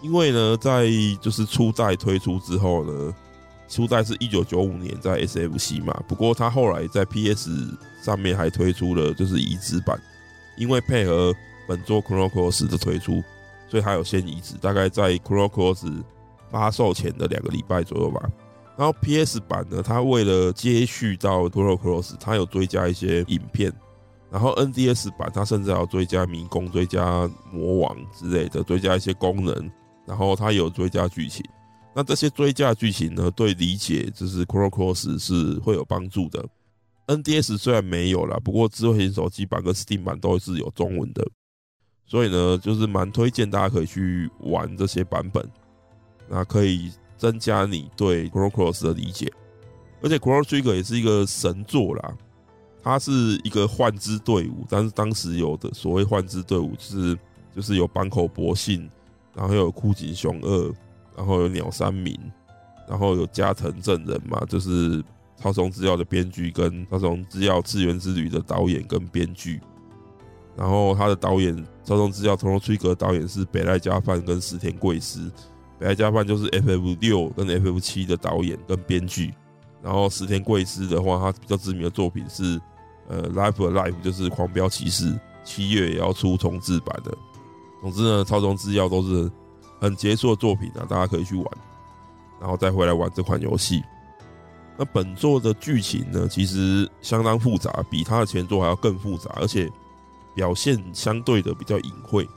[0.00, 0.88] 因为呢，在
[1.20, 3.12] 就是初代推出之后呢，
[3.68, 7.50] 初代是一九九五年在 SFC 嘛，不过它后来在 PS
[8.00, 10.00] 上面还推出了就是移植版，
[10.56, 11.34] 因为配合
[11.66, 13.20] 本作 Chrono Cross 的推出，
[13.68, 16.02] 所以它有先移植，大概在 Chrono Cross。
[16.50, 18.26] 发售前的两个礼拜左右吧。
[18.78, 23.72] 然后 PS 版呢，它为了接续到 Chrono Cross，它有追加一些影片。
[24.30, 29.70] 然后 NDS 版它甚至要追加迷宫、追加魔王之类的，追加一些功能。
[30.06, 31.44] 然后它有追加剧情。
[31.92, 36.46] 那这些追加剧情呢，对理解就是 Chrono Cross 是会有帮助的。
[37.08, 41.26] NDS 虽然没有啦，不过智慧型手机版跟 Steam 版都是有中文的，
[42.06, 45.44] 所以呢，就是蛮推荐大家可以去玩这些版本。
[46.28, 49.30] 那可以增加你对 c r o Cross 的理解，
[50.00, 52.16] 而且 CRO Trigger 也是一个神作啦。
[52.82, 53.10] 它是
[53.44, 57.18] 一个幻之队伍，但是当时有的所谓幻之队伍，是
[57.54, 58.88] 就是有坂口博信，
[59.34, 60.74] 然后有枯井雄二，
[61.16, 62.16] 然后有鸟山明，
[62.88, 65.02] 然后有加藤正人嘛，就是
[65.36, 69.60] 《超时空之钥》的编剧跟《超时空之钥：次元之旅》的导演跟编剧。
[70.56, 71.54] 然后他的导演
[71.84, 75.30] 《超时空之钥》Chrono Trigger 导演是北濑加范跟石田贵司。
[75.78, 79.32] 北濑加范就是 FF 六跟 FF 七的导演跟编剧，
[79.82, 82.60] 然后石田贵司的话，他比较知名的作品是
[83.08, 85.12] 呃《Life Alive》，就是《狂飙骑士》，
[85.44, 87.16] 七月也要出重制版的。
[87.80, 89.30] 总之呢，超重制药都是
[89.80, 91.46] 很杰出的作品啊，大家可以去玩，
[92.40, 93.82] 然后再回来玩这款游戏。
[94.76, 99.70] 那本作的剧情呢，其实相当复杂，比他的前作还要更复杂，而且
[100.34, 102.28] 表现相对的比较隐晦。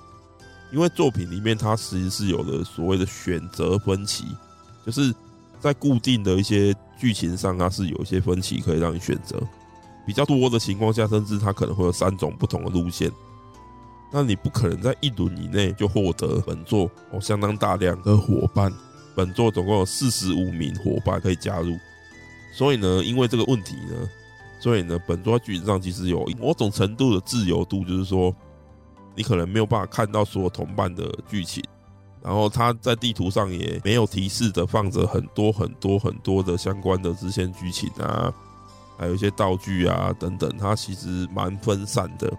[0.72, 4.26] 因为作品里面它其实是有的所谓的选择分歧，
[4.86, 5.14] 就是
[5.60, 9.42] 在固定的一些剧情上，它是有一些分歧可以让你选择。
[10.06, 13.12] 比较多的情况下，甚至它可能会有三种不同的路线。
[14.12, 18.74] 那你不可能在一轮以内就获得本作哦相当大量的伙伴。
[19.14, 21.78] 本作总共有四十五名伙伴可以加入，
[22.54, 24.10] 所以呢，因为这个问题呢，
[24.60, 28.34] 所以呢，本作在剧情上其实有某种程度的自由度，就是说，
[29.16, 31.64] 你可能没有办法看到所有同伴的剧情，
[32.24, 38.34] 然后它在地图上也没有提示的放着很多很多很多的相关的支线剧情啊，
[38.98, 42.32] 还有一些道具啊等等，它其实蛮分散的。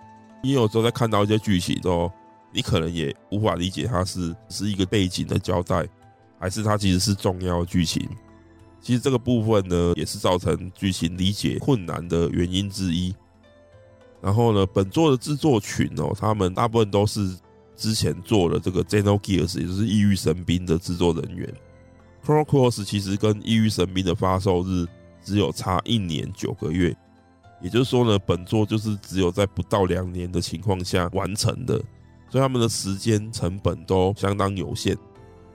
[0.43, 2.11] 你有时候在看到一些剧情之后，
[2.53, 5.87] 你可能也无法理解它是是一个背景的交代，
[6.39, 8.09] 还是它其实是重要剧情。
[8.81, 13.15] 其实这个部分呢，也是造成剧情理解困难的原因之一。
[14.23, 17.37] 然后呢，本作的制作群哦，他们大部分都是
[17.77, 21.47] 之前做的这个《Xenogears》，也就是《异域神兵》的制作人员。
[22.27, 24.87] 《c r o Cross》其实跟《异域神兵》的发售日
[25.25, 26.97] 只有差一年九个月。
[27.61, 31.75] 也就是说呢，本作就是只有在不到两年的情况下完成的，
[32.29, 34.97] 所以他们的时间成本都相当有限。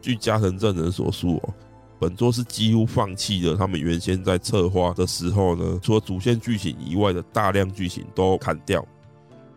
[0.02, 1.54] 据加藤正人所述哦，
[2.00, 8.86] 本作是几乎放弃了他们原先在策划的时候呢，除了主线剧情以外的大量剧情都砍掉。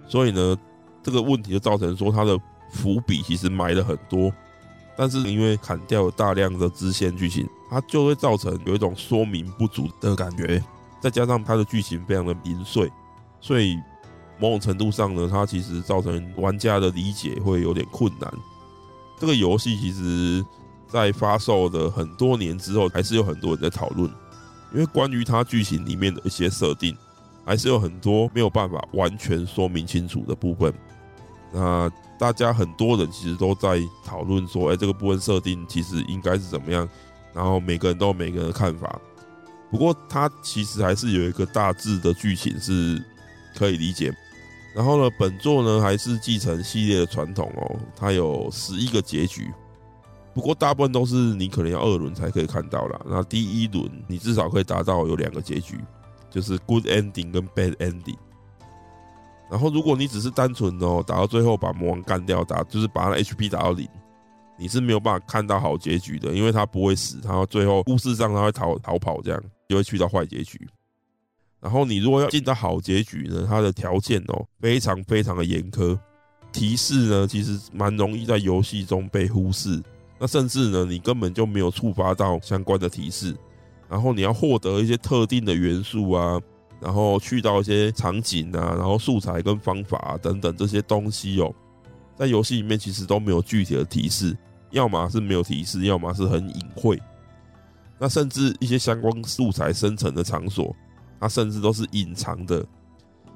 [0.09, 0.57] 所以呢，
[1.03, 2.39] 这个问题就造成说他的
[2.73, 4.33] 伏笔其实埋了很多，
[4.97, 10.63] 但是因为砍掉了大量的支线剧情，它就会造成有一种说明不足的感觉。
[11.01, 12.91] 再加上它的剧情非常的零碎，
[13.41, 13.77] 所以
[14.39, 18.33] 某种程度上呢，它其实造成玩家的理解会有点困难。
[19.19, 20.45] 这个游戏其实，
[20.91, 24.11] 在发售的很多年之后，还是有很多人在讨论，
[24.73, 26.97] 因为关于它剧情里面的一些设定，
[27.45, 30.75] 还是有很多没有办法完全说明清楚的部分。
[31.53, 36.89] 那大家很多人其实都在讨论说，哎，这个部分设定其实应该是怎么样？
[37.33, 39.01] 然后每个人都有每个人的看法。
[39.71, 43.01] 不过，它其实还是有一个大致的剧情是
[43.57, 44.13] 可以理解。
[44.75, 49.51] 然后呢，本作呢还是继承系列的传统哦，它有十一个结局。
[50.33, 53.01] 不过，大部分都是你可能要二轮才可以看到啦。
[53.07, 55.79] 那第一轮你至少可以达到有两个结局，
[56.31, 58.17] 就是 good ending 跟 bad ending。
[59.51, 63.89] 然后，如果你只是单纯哦打到最后把魔王干掉，打就是把他的 HP 打到零。
[64.57, 70.69] 你是没有办法看到好结局的，因为他不会死，他最后故事上他会逃逃跑，这样就会去到坏结局。
[71.61, 75.99] 然后你如果要进到好结局呢，它的条件哦非常非常的严苛，
[76.53, 79.83] 提示呢其实蛮容易在游戏中被忽视，
[80.21, 83.35] 那甚至呢你根本就没有触发到相关的提示。
[83.89, 86.41] 然后你要获得一些特定的元素啊，
[86.81, 91.53] 然后去到一些场景啊，然后素材跟方法啊等等这些东西哦，
[92.15, 94.37] 在游戏里面其实都没有具体的提示。
[94.71, 96.97] 要么是没有提示，要么是很隐晦。
[97.99, 100.73] 那甚至一些相关素材生成的场所，
[101.19, 102.65] 它甚至都是隐藏的。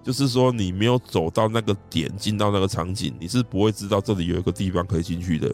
[0.04, 5.52] 就是说，你没有走到那个点，进到那个场景，你是不会知道这里有一个地方可以进去的。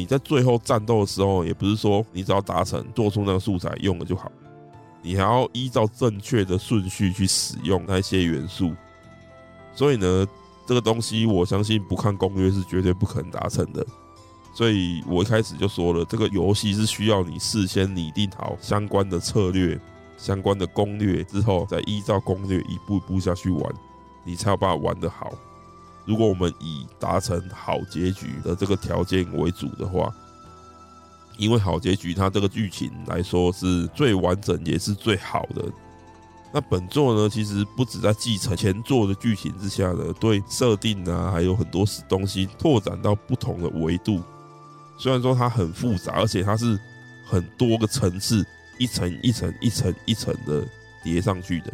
[0.00, 4.32] 你在最后战斗的时候，也不是说你只要达成做出那个素材用了就好，
[5.02, 8.72] 你还要依照正确的顺序去使用那些元素。
[9.74, 10.26] 所以呢，
[10.66, 13.86] 这个东西我相信不看攻略是绝对不可能达成的。
[14.54, 19.78] 所以我一开始就说了，这个游戏是需要你事先拟定好相关的策略、
[20.16, 23.74] 相关的攻略之后，再依照攻略一步一步下去玩，
[24.24, 25.30] 你才有办法玩得好。
[26.10, 30.12] 如果我们以达成好结局的这个条件为主的话，
[31.38, 35.64] 因为好结局它这个剧情来说是最完整也是最好的。
[36.52, 44.20] 那本作呢，其实不止在继承前作的剧情之下呢，对设定啊，还有很多东西拓展到不同的维度。
[44.98, 46.76] 虽然说它很复杂，而且它是
[47.24, 48.44] 很多个层次，
[48.78, 50.66] 一层一层一层一层的
[51.04, 51.72] 叠上去的，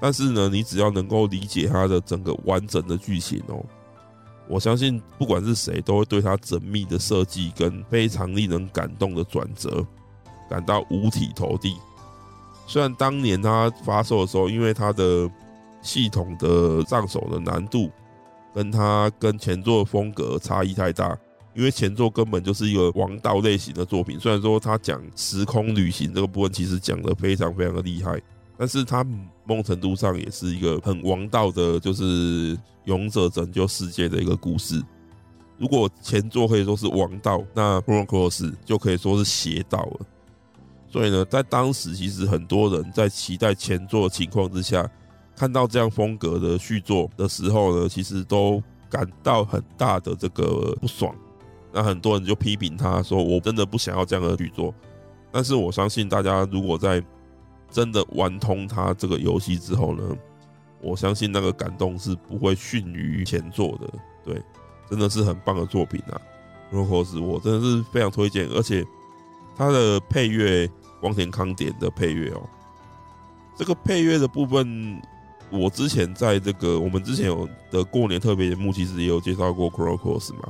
[0.00, 3.64] 但是呢，你只要能够理解它的整个完整的剧情哦，
[4.48, 9.86] 我相信不管是谁都会对它缜密的设计跟非常令人感动的转折
[10.50, 11.76] 感到五体投地。
[12.66, 15.30] 虽然当年它发售的时候，因为它的
[15.80, 17.90] 系统的上手的难度
[18.54, 21.16] 跟它跟前作的风格差异太大。
[21.56, 28.20] 因为前作根本就是一个王道类型的作品，虽然说他讲时空旅行这个部分其实讲得非常非常的厉害，
[28.56, 29.02] 但是他
[29.44, 34.82] 某种程度上也是一个很王道的，就是勇者拯救世界的一个故事。
[35.58, 40.06] 如果前作可以说是王道，那《Chrono Cross》就可以说是邪道了。
[40.88, 44.88] 所以呢，在当时其实很多人在期待前作的情况之下，
[45.36, 51.14] 看到这样风格的续作的时候呢，其实都感到很大的这个不爽。
[51.72, 54.72] 那很多人就批评他说：“我真的不想要这样的续作。”
[55.32, 57.02] 但是我相信大家如果在
[57.74, 60.16] 真的玩通它这个游戏之后呢，
[60.80, 63.90] 我相信那个感动是不会逊于前作的。
[64.24, 64.40] 对，
[64.88, 66.14] 真的是很棒的作品啊！
[66.76, 68.86] 《Narcos》我真的是非常推荐，而且
[69.56, 70.70] 它的配乐，
[71.00, 72.40] 光田康典的配乐哦，
[73.56, 75.02] 这个配乐的部分，
[75.50, 80.44] 我之前在这个我们之前有的过年特别节目，其实也有介绍过《Narcos》嘛。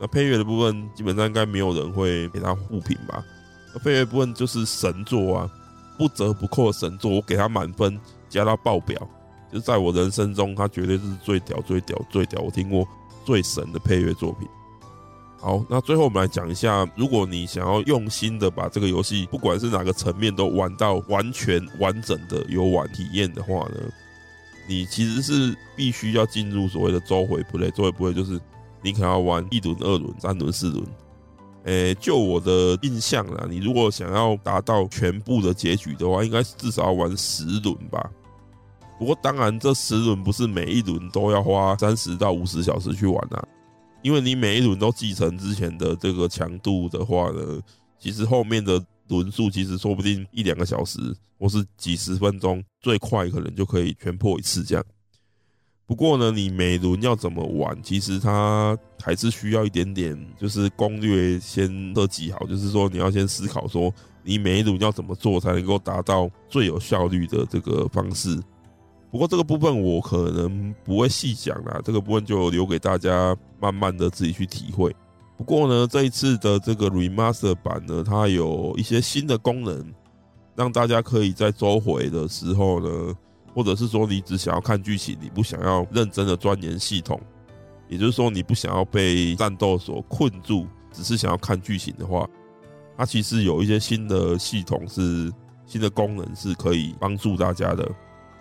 [0.00, 3.24] 那配乐的部分，基本上应该没有人会给他互评吧？
[3.72, 5.50] 那配乐部分就是神作啊，
[5.98, 9.06] 不折不扣的神作，我给他满分，加到爆表。
[9.52, 12.86] 就在我人生中，他绝对是最屌、最屌、最屌，我听过
[13.24, 14.48] 最神的配乐作品。
[15.40, 23.76] 好，那最后我们来讲一下，如果你想要用心的把这个游戏，不管是哪个层面都玩到完全完整的游玩体验的话呢，
[24.68, 28.40] 你其实是必须要进入所谓的周回 play，周回 play 就是。
[28.80, 30.86] 你可能要玩一轮、二轮、三轮、四轮。
[31.68, 38.10] 诶，就我的印象啦，你如果想要达到全部的结局的话，应该至少要玩十轮吧。
[38.98, 43.46] 不过当然，这十轮不是每一轮都要花三十到五十小时去玩啊。
[44.00, 47.60] 因为你每一轮都继承之前的这个强度的话呢，
[47.98, 50.98] 其实后面的轮数其实说不定一两个小时
[51.38, 54.82] 或是几十分钟，最快可能就可以全破一次这样。
[55.88, 63.90] 不过呢，你每轮要怎么玩，其实它还是需要一点点，就是攻略先设计好，就是说你要先思考说，
[64.22, 68.38] 你每一轮要怎么做才能够达到最有效率的这个方式。
[69.10, 74.94] 不过这个部分我可能不会细讲啦，这个部分就留给大家慢慢的自己去体会。
[75.38, 79.94] 不过呢，这一次的这个 Remaster 版呢，它有一些新的功能，
[80.54, 83.16] 让大家可以在周回的时候呢。
[83.58, 87.20] 或者是说你只想要看剧情，你不想要认真的钻研系统，
[87.88, 92.24] 也就是说你不想要被战斗所困住，只是想要看剧情的话，
[92.96, 95.32] 它其实有一些新的系统是
[95.66, 97.90] 新的功能是可以帮助大家的。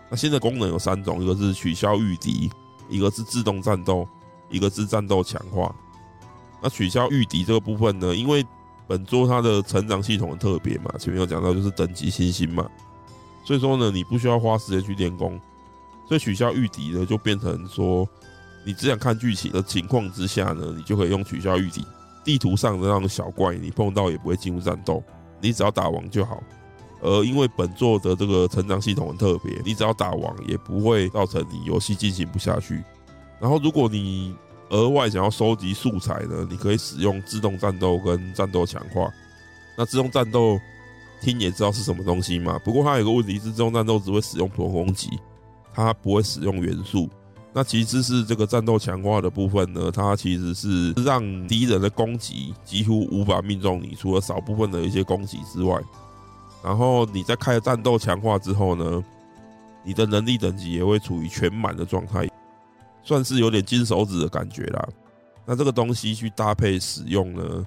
[0.08, 2.48] 那新的功能有三种，一个是取消御敌，
[2.88, 4.08] 一个是自动战斗，
[4.52, 5.76] 一个是战斗强化。
[6.62, 8.46] 那取消御敌这个部分呢，因为
[8.86, 12.70] 本作它的成长系统很特别嘛，前面有讲到就是等级星星嘛。
[13.48, 15.40] 所以说呢，你不需要花时间去练功，
[16.06, 18.06] 所以取消御敌呢，就变成说，
[18.66, 21.82] 你只想看剧情的情况之下呢，你就可以用取消御敌。
[22.26, 25.02] 地图上的那种小怪，你碰到也不会进入战斗，
[25.40, 26.44] 你只要打王就好。
[27.02, 32.84] 而因为本作的这个成长系统很特别，你只要打王也不会造成你游戏进行不下去。
[33.40, 34.36] 然后如果你
[34.72, 39.10] 额外想要收集素材呢，你可以使用自动战斗跟战斗强化。
[39.78, 40.60] 那自动战斗。
[41.22, 45.10] 听也知道是什么东西嘛，不过它有个问题是，这种战斗只会使用普通攻击，
[45.74, 47.10] 它不会使用元素。
[47.54, 55.82] 那其实是这个战斗强化的部分呢，它其实是让敌人的攻击几乎无法命中你，除了少部分的一些攻击之外。
[56.64, 59.04] 然后你在开了战斗强化之后呢，
[59.84, 62.30] 你的能力等级也会处于全满的状态，
[63.04, 64.88] 算是有点金手指的感觉啦。
[65.46, 67.66] 那这个东西去搭配使用呢，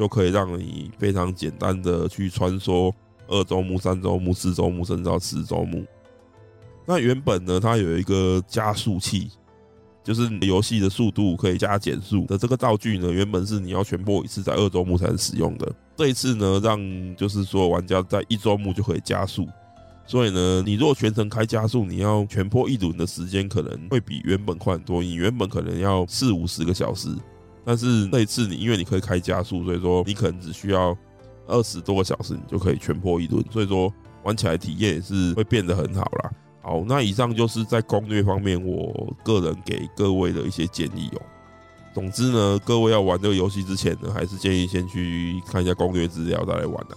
[0.00, 2.90] 就可以让你非常简单的去穿梭
[3.28, 5.84] 二周目、三周目、四周目，甚至到十周目。
[6.86, 9.30] 那原本呢，它有一个加速器，
[10.02, 15.70] 就是游戏的速度可以加减速的这个道具呢，原本是你要全破一次在二周目才能使用的。
[15.94, 16.80] 这一次呢，让
[17.14, 19.46] 就是说玩家在一周目就可以加速。
[20.06, 25.02] 所以呢，你如果全程开加速，你要全破一轮的时间可能会比原本快很多。
[25.02, 27.14] 你原本可能要四五十个小时。
[27.64, 30.96] 但是那一次你因为你可以开加速，所以说你可能只需要
[31.46, 33.92] 二十多个小时，你就可以全破一轮，所以说
[34.22, 36.30] 玩起来体验也是会变得很好啦。
[36.62, 41.22] 好，那以上就是在攻略方面我个人给各位的一些建议哦。
[41.92, 46.96] 总之呢，各位要玩这个游戏之前呢，还是建议先去看一下攻略资料再来玩的。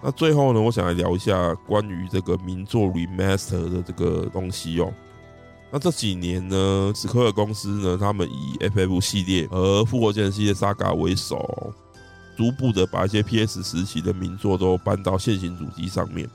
[0.00, 4.92] 那最后呢，我想来聊一下关于这个名作 Remaster 的这个东西哦。
[5.70, 11.72] 那这几年呢，史克尔公司呢，他们以 FF 系列和复活节系列 Saga 为首，
[12.38, 16.26] 逐步的把一些 PS 时期的名作都搬到现行主机上面，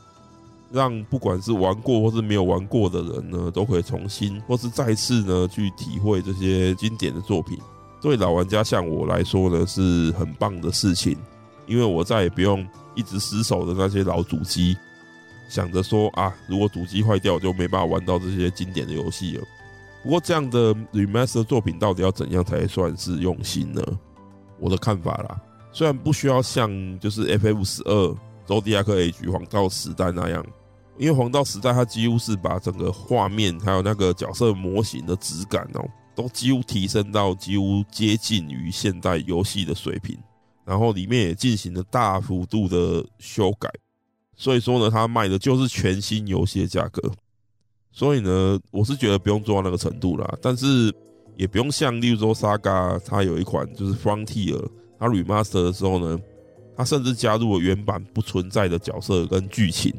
[0.71, 7.57] 让不管是玩过或是没有玩过的人呢，都可以重新或是再次呢去体会这些经典的作品。
[8.03, 11.17] 对老玩家像我来说呢，是很棒的事情，
[11.65, 12.63] 因为我再也不用
[12.93, 14.77] 一直死守的那些老主机。
[15.49, 19.43] 想着说啊，如果主机坏掉，就没办法玩到这些经典的游戏了。
[20.03, 23.81] 不过这样的 remaster 作品到底要怎样才算是用心呢？
[24.59, 25.41] 我的看法啦，
[25.71, 28.15] 虽然不需要像就是 FF 十二、
[28.45, 30.45] 周迪亚克 H 黄道时代那样，
[30.97, 35.85] 因为黄道时代它几乎是把整个画面还有那个角色模型的质感哦，
[36.15, 40.17] 都几乎提升到几乎接近于现代游戏的水平，
[40.65, 43.69] 然后里面也进行了大幅度的修改，
[44.35, 47.01] 所以说呢，它卖的就是全新游戏的价格。
[47.91, 50.91] 所以呢，我是觉得不用做到那个程度啦，但是
[51.37, 54.59] 也不用像例如说 Saga，它有一款就是 Frontier，
[54.99, 56.19] 它 Remaster 的时候呢，
[56.75, 59.93] 它甚至加入了原版不存在的角色跟剧情，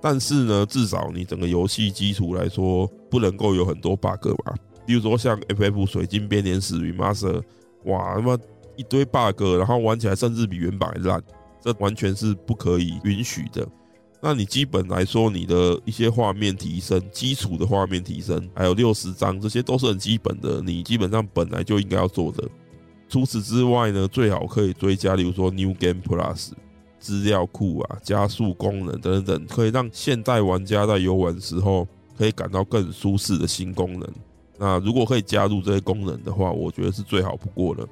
[0.00, 4.54] 但是呢，至少你整个游戏基础来说，不能够有很多 bug 吧。
[4.86, 7.42] 例如说像 FF 水晶编年史 Remaster，
[7.86, 8.38] 哇他妈
[8.76, 11.20] 一堆 bug，然后玩起来甚至比原版还烂，
[11.64, 13.66] 这完全是不可以允许的。
[14.20, 22.46] 那你基本来说，你的一些画面提升、基础的画面提升，还有六十张，这些都是很基本的，你基本上本来就应该要做的。
[23.08, 26.50] 除此之外呢，最好可以追加，例如说 New Game Plus
[26.98, 31.86] 资料库啊、加速功能等等等，可以让现代玩家在游玩时候
[32.16, 34.10] 可以感到更舒适的新功能。
[34.58, 37.86] 那如果可以加入这些功能的话，我觉得是最好不过了。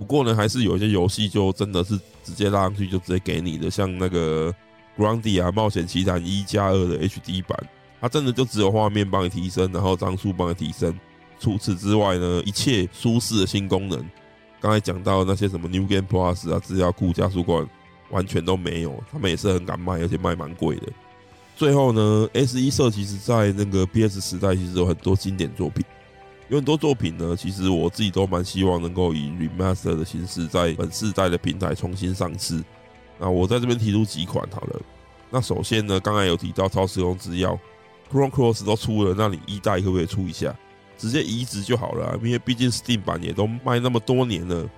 [0.00, 1.94] 不过呢，还是有一些游戏就真的是
[2.24, 4.52] 直接拉上去就直接给你的，像那个
[4.96, 7.54] Grandia 冒险奇谭一加二的 HD 版，
[8.00, 10.98] 它真的就只有画面帮你提升，然后张数帮你提升。
[11.38, 14.02] 除此之外呢，一切舒适的新功能，
[14.58, 17.68] 刚才讲到那些什么 New Game Plus 啊、资料库、加速关，
[18.08, 19.04] 完全都没有。
[19.12, 20.88] 他们也是很敢卖，而且卖蛮贵的。
[21.56, 24.18] 最后呢，S 一社其实在那个 P.S.
[24.18, 25.84] 时代其实有很多经典作品，
[26.50, 32.60] 有很多作品呢，其实我自己都蛮希望能够以 Remaster 的形式在本世代的平台重新上市。
[33.20, 34.80] 那我在这边提出几款好了。
[35.30, 37.56] 那首先呢，刚才有提到超时空之钥
[38.10, 40.52] ，Chrono Cross 都出了，那你一代可不可以出一下？
[40.98, 44.68] 直接移植就好了，因为毕竟 Steam 版也都卖那么多年了，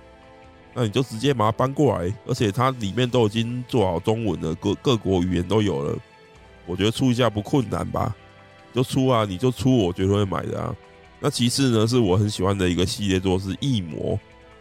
[0.75, 5.97] 那你就直接把它搬过来，而且它里面都已经做好中文了，各各国语言都有了。
[6.67, 8.15] 我觉得出一下不困难吧，
[8.75, 10.75] 就出啊，你就出，我绝对会买的啊。
[11.23, 14.13] 那其次呢，是我很喜欢的一个系列作是《异魔》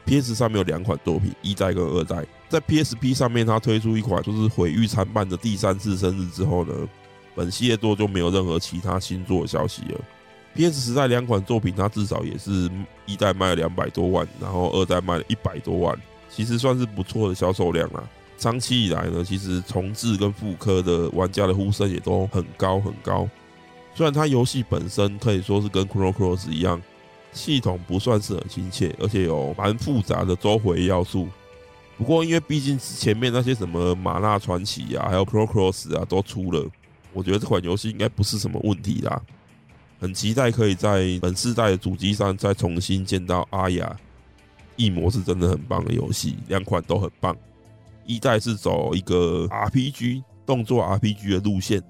[0.05, 2.25] ，PS 上面有两款作品，一代跟二代。
[2.49, 6.73] 在 PSP 上面，它推出一款就是毁誉参半的第三次生日之后呢，
[7.35, 10.01] 本系列作就没有任何其他新作消息了。
[10.55, 12.71] PS 时代两款作品，它至少也是
[13.07, 15.99] 一代卖了两百多万，然后二代卖了一百多万，
[16.31, 18.05] 其实算是不错的销售量啦。
[18.39, 23.29] 长期以来呢，其实重置跟复刻的玩家的呼声也都很高很高。
[23.95, 26.81] 虽然它游戏本身可以说是跟 Chrono Cross 一样，
[27.33, 31.29] 系统不算是很亲切，而且有蛮复杂的周回要素。
[31.99, 36.67] 不过因为毕竟前面那些什么玛纳传奇啊，还有 Chrono Cross 啊都出了，
[37.13, 39.21] 我觉得这款游戏应该不是什么问题啦。
[40.01, 43.97] 很期待可以在本世代的主机上再重新见到阿雅。
[44.75, 47.37] 异魔是真的很棒的游戏，两款都很棒。
[48.07, 51.81] 一代是走一个 RPG 动作 RPG 的路线，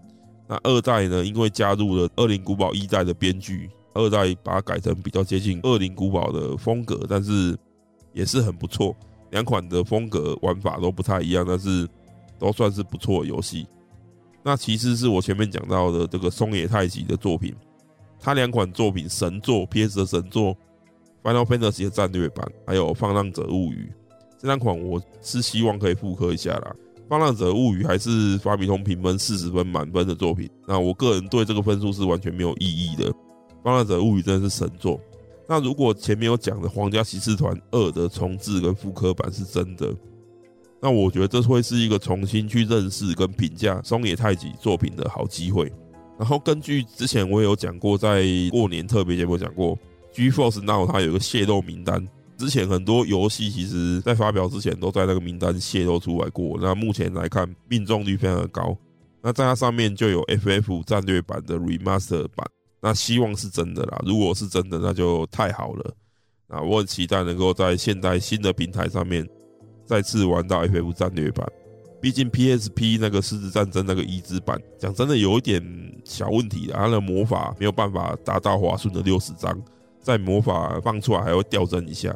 [0.53, 1.24] 那二代呢？
[1.24, 7.57] 因为加入了《恶灵古堡》一代的编剧，二代把它改成比较接近《恶灵古堡》的风格，但是
[8.12, 8.94] 也是很不错。
[9.30, 11.88] 两款的风格玩法都不太一样，但是
[12.38, 13.66] 都算是不错的游戏。
[14.42, 17.55] 那其次是我前面讲到的这个松野泰己的作品，
[18.20, 20.55] 他两款作品神作 PS 的神作
[21.22, 23.90] 《Final Fantasy》的战略版，还有《放浪者物语》。
[24.38, 26.76] 这两款我是希望可以复刻一下啦，
[27.20, 33.10] 《浪者物语》还是法米通评分四十分满分的作品，那我个人对这个分数是完全没有异议的，
[33.62, 35.00] 《放浪者物语》真的是神作。
[35.48, 39.94] 那如果前面有讲的《皇家骑士团二》的重置跟复刻版是真的，
[40.80, 45.70] 那我觉得这会是一个重新去认识跟评价松野泰己作品的好机会。
[46.18, 49.76] 然后根据之前我也有讲过，在过年特别节目讲过
[50.12, 52.08] G Force Now 它有个泄露名单。
[52.43, 56.59] 之前很多游戏其实，在发表之前都在那个名单泄露出来过。
[56.61, 58.76] 那目前来看，命中率非常的高。
[59.22, 62.45] 那在它上面就有 FF 战略版的 Remaster 版。
[62.80, 64.03] 那希望是真的啦。
[64.05, 65.95] 如果是真的，那就太好了。
[66.49, 69.24] 啊，我很期待能够在现代新的平台上面
[69.86, 71.47] 再次玩到 FF 战略版。
[72.01, 75.62] 毕竟 PSP 那个狮子战争那个移植版，讲真的有一点
[76.05, 79.57] 小问题啦，它的魔法没有办法达到华顺的六十张，
[80.01, 82.12] 在魔法放出来还会掉帧一下。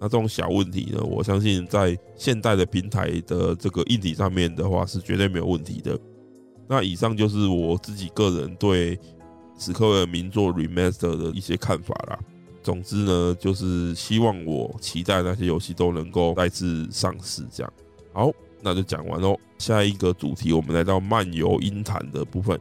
[0.00, 5.98] 那这种小问题呢，我相信在现代的平台的这个硬体上面的话，是绝对没有问题的。
[6.68, 8.98] 那以上就是我自己个人对
[9.58, 12.18] 史克威尔名作 Remaster 的一些看法啦。
[12.62, 17.42] 总之呢，就是希望我期待那些游戏都能够再次上市。
[17.50, 17.72] 这样，
[18.12, 18.30] 好，
[18.60, 19.36] 那就讲完喽。
[19.56, 22.60] 下一个主题，我们来到漫游音坛的部分。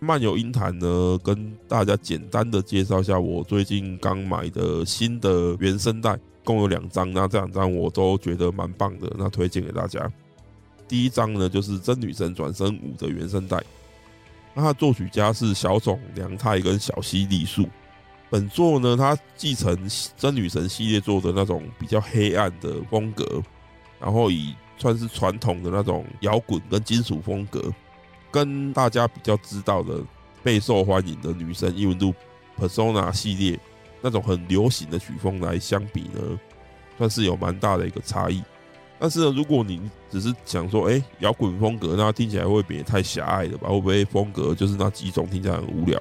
[0.00, 6.18] 漫游音坛呢，跟大家简单的介绍一下我最近刚买的新的原声带。
[6.46, 10.10] 共有两张，那这两张我都觉得蛮棒的，那推荐给大家。
[10.86, 13.60] 第一张呢，就是《真女神转生五》的原声带，
[14.54, 17.68] 那它作曲家是小冢良太跟小西利树。
[18.30, 19.76] 本作呢，它继承
[20.16, 23.42] 真女神系列做的那种比较黑暗的风格，
[23.98, 27.72] 然后以算是传统的那种摇滚跟金属风格，
[28.30, 30.00] 跟大家比较知道的
[30.42, 32.14] 备受欢迎的女神异闻录
[32.58, 33.58] Persona 系列
[34.06, 36.20] 那种很流行的曲风来相比呢，
[36.96, 38.40] 算是有蛮大的一个差异。
[39.00, 43.68] 但是呢，如果你只是想说，哎，摇滚风格，那听起来会不会太狭隘了吧？
[43.68, 46.00] 会不会风格就是那几种，听起来很无聊？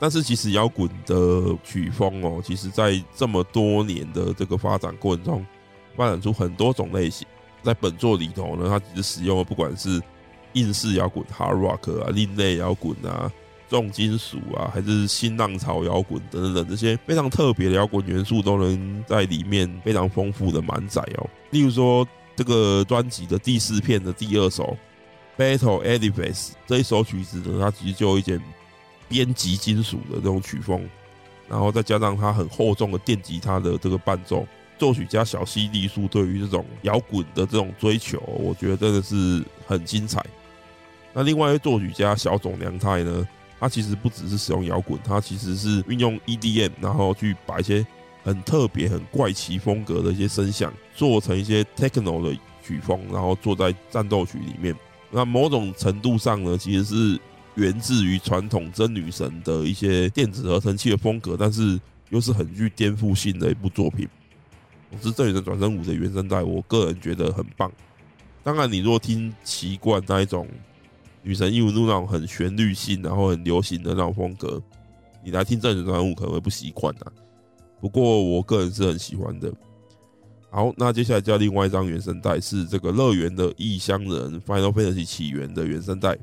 [0.00, 5.46] 但是其实摇滚的曲风哦，其实在这么多年的这个发展过程中，
[5.96, 7.24] 发展出很多种类型。
[7.62, 10.02] 在本作里头呢，它其实使用了不管是
[10.54, 13.30] 硬式摇滚 （hard rock） 啊、另类摇滚啊、
[13.68, 21.28] 重金属啊，还是新浪潮摇滚等等等这些非常特别的摇滚元素，都能在里面非常丰富的满载哦。
[21.50, 24.76] 例如说，这个专辑的第四片的第二首
[25.58, 28.40] 《Battle Edifice》这一首曲子呢，它其实就有一点。
[29.10, 30.86] 编辑金属的这种曲风，
[31.48, 34.46] 然后再加上它很厚重的电吉他的这个伴奏，
[34.76, 40.22] 作曲家小西利树对于这种摇滚的这种追求，我觉得真的是很精彩。
[41.14, 43.26] 那另外一位作曲家小冢良太呢，
[43.60, 47.86] 它其实不只是使用摇滚，它其实是运用 EDM，然后去把一些
[48.24, 54.74] 很特别、很怪奇风格的一些声响做成一些 techno 的曲风，然后做在战斗曲里面。
[55.10, 57.20] 那某种程度上呢，其实是。
[57.54, 61.76] 源自于传统真女神的一些电子合成器的风格，但是
[62.08, 64.08] 又是很具颠覆性的一部作品。
[64.92, 67.68] 总之，真女神转生五的原声带，我个人觉得很棒。
[68.44, 70.46] 当然，你若听习惯那一种
[71.28, 74.58] 女神异闻录那种很旋律性，然后很流行的那种风格，
[75.22, 77.12] 你来听真女神转生五可能会不习惯啊。
[77.82, 79.52] 不过，我个人是很喜欢的。
[80.48, 86.16] 好，那接下来叫另外一张原声带，是这个乐园的异乡人 Final Fantasy 起源的原声带。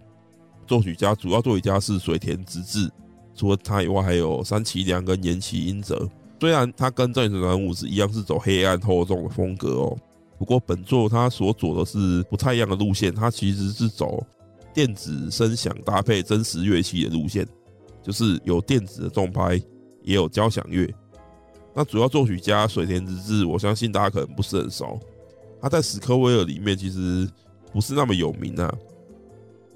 [0.65, 2.91] 作曲家主要作曲家是水田直志，
[3.35, 6.09] 除了他以外，还有山崎良跟岩崎英哲。
[6.39, 9.95] 虽然他跟《真女神转生五》是一样是走黑暗厚重的风格哦，
[10.39, 14.25] 不过本作他所走的是不太一样的路线，他其实是走
[14.75, 17.47] 电子声响搭配真实乐器的路线，
[18.03, 19.55] 就是有电子的重拍，
[20.03, 20.93] 也有交响乐。
[21.73, 24.99] 那主要作曲家水田直志，我相信大家可能不是很熟，
[25.61, 27.25] 他在史克威尔里面其实
[27.71, 28.69] 不是那么有名啊。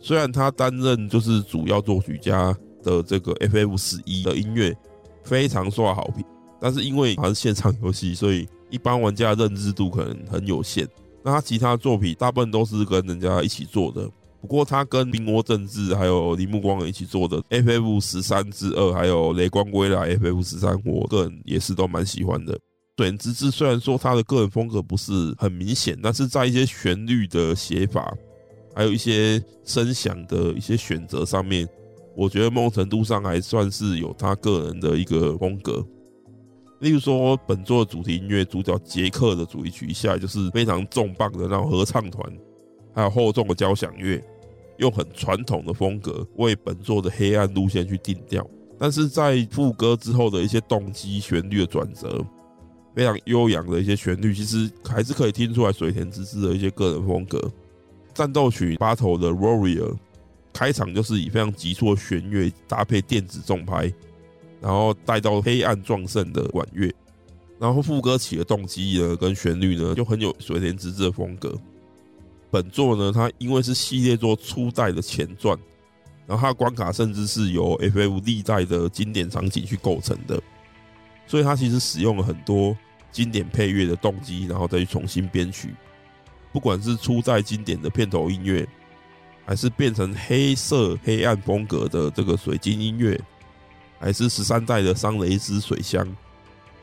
[0.01, 4.75] 虽然他担任就是主要作曲家的这个 FF 十一的音乐
[5.23, 6.25] 非常受到好评，
[6.59, 10.85] 但是因为它是线上游戏，所以一般玩家的认知度可能很有限。
[11.21, 14.09] 那他其他作品大部分都是跟人家一起做的，
[14.41, 22.53] 不过他跟冰窝政治还有铃木光一起做的 FF 十三之二，还有雷光归来 FF 十三，我个人也是都蛮喜欢的。
[22.97, 28.13] 水田直志虽然说他的个人风格不是很明显，但是在一些旋律的写法。
[28.75, 31.67] 还有一些声响的一些选择上面，
[32.15, 35.85] 我觉得某种程度上还算是有他个人的一个风格。
[36.79, 42.31] 例如说，本作的主题音乐主角杰克的主题曲一下就是非常重磅的那种合唱团，
[42.93, 44.21] 还有厚重的交响乐，
[44.77, 48.45] 用很传统的风格为本作的黑暗路线去定调。
[48.77, 52.25] 但是在副歌之后的一些动机旋律的转折，
[52.95, 57.51] 非常悠扬的一些旋律，其实还是可以听出来水田之志的一些个人风格。
[58.13, 59.91] 战斗曲《Battle the Warrior》
[60.53, 63.93] 开场就是以非常急促的弦乐搭配电子重拍，
[64.59, 66.93] 然后带到黑暗壮盛的管乐，
[67.59, 71.53] 然后副歌起的动机呢跟旋律呢就很有水田之志的风格。
[72.51, 75.57] 本作呢，它因为是系列作初代的前传，
[76.25, 80.41] 然后它的关卡甚至是由 FF 历代的经典场景去构成的，
[81.27, 82.75] 所以它其实使用了很多
[83.11, 85.73] 经典配乐的动机，然后再去重新编曲。
[86.51, 88.67] 不管是初代经典的片头音乐，
[89.45, 93.19] 还是变成黑色黑暗风格的这个水晶音乐，
[93.99, 96.07] 还是十三代的桑雷斯水箱，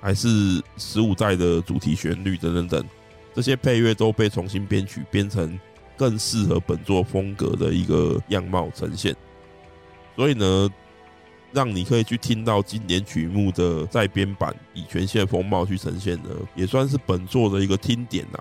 [0.00, 2.84] 还是十五代的主题旋律等等等，
[3.36, 5.60] 这些配乐都被重新编曲，编成
[5.94, 9.14] 更适合本作风格的一个样貌呈现。
[10.16, 10.70] 所以呢，
[11.52, 18.38] 让你可以去听到经典曲目的再编版，以全新的风貌去呈现呢，也算是本作的一个听点呐。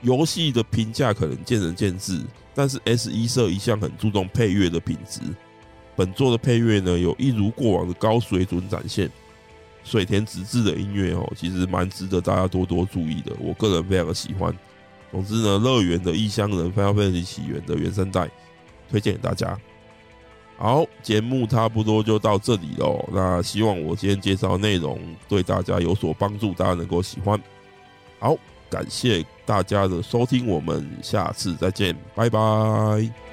[0.00, 2.20] 游戏的评价可能见仁见智，
[2.56, 5.20] 但是 S.E 社一向很注重配乐的品质。
[5.94, 9.08] 本作的配乐呢，有一如过往的高水准展现。
[9.84, 13.32] 水田直志的音乐哦，其实蛮值得大家多多注意的。
[13.38, 14.54] 我个人非常的喜欢。
[15.10, 18.30] 总之呢，乐园的异乡人《Final Fantasy 起源》的原声带
[18.90, 19.58] 推荐给大家。
[20.56, 23.08] 好，节目差不多就到这里喽。
[23.12, 27.40] 那希望我今天介绍内容对大家有所帮助，大家能够喜欢。
[28.18, 28.36] 好。
[28.70, 33.31] 感谢大家的收听，我们下次再见，拜拜。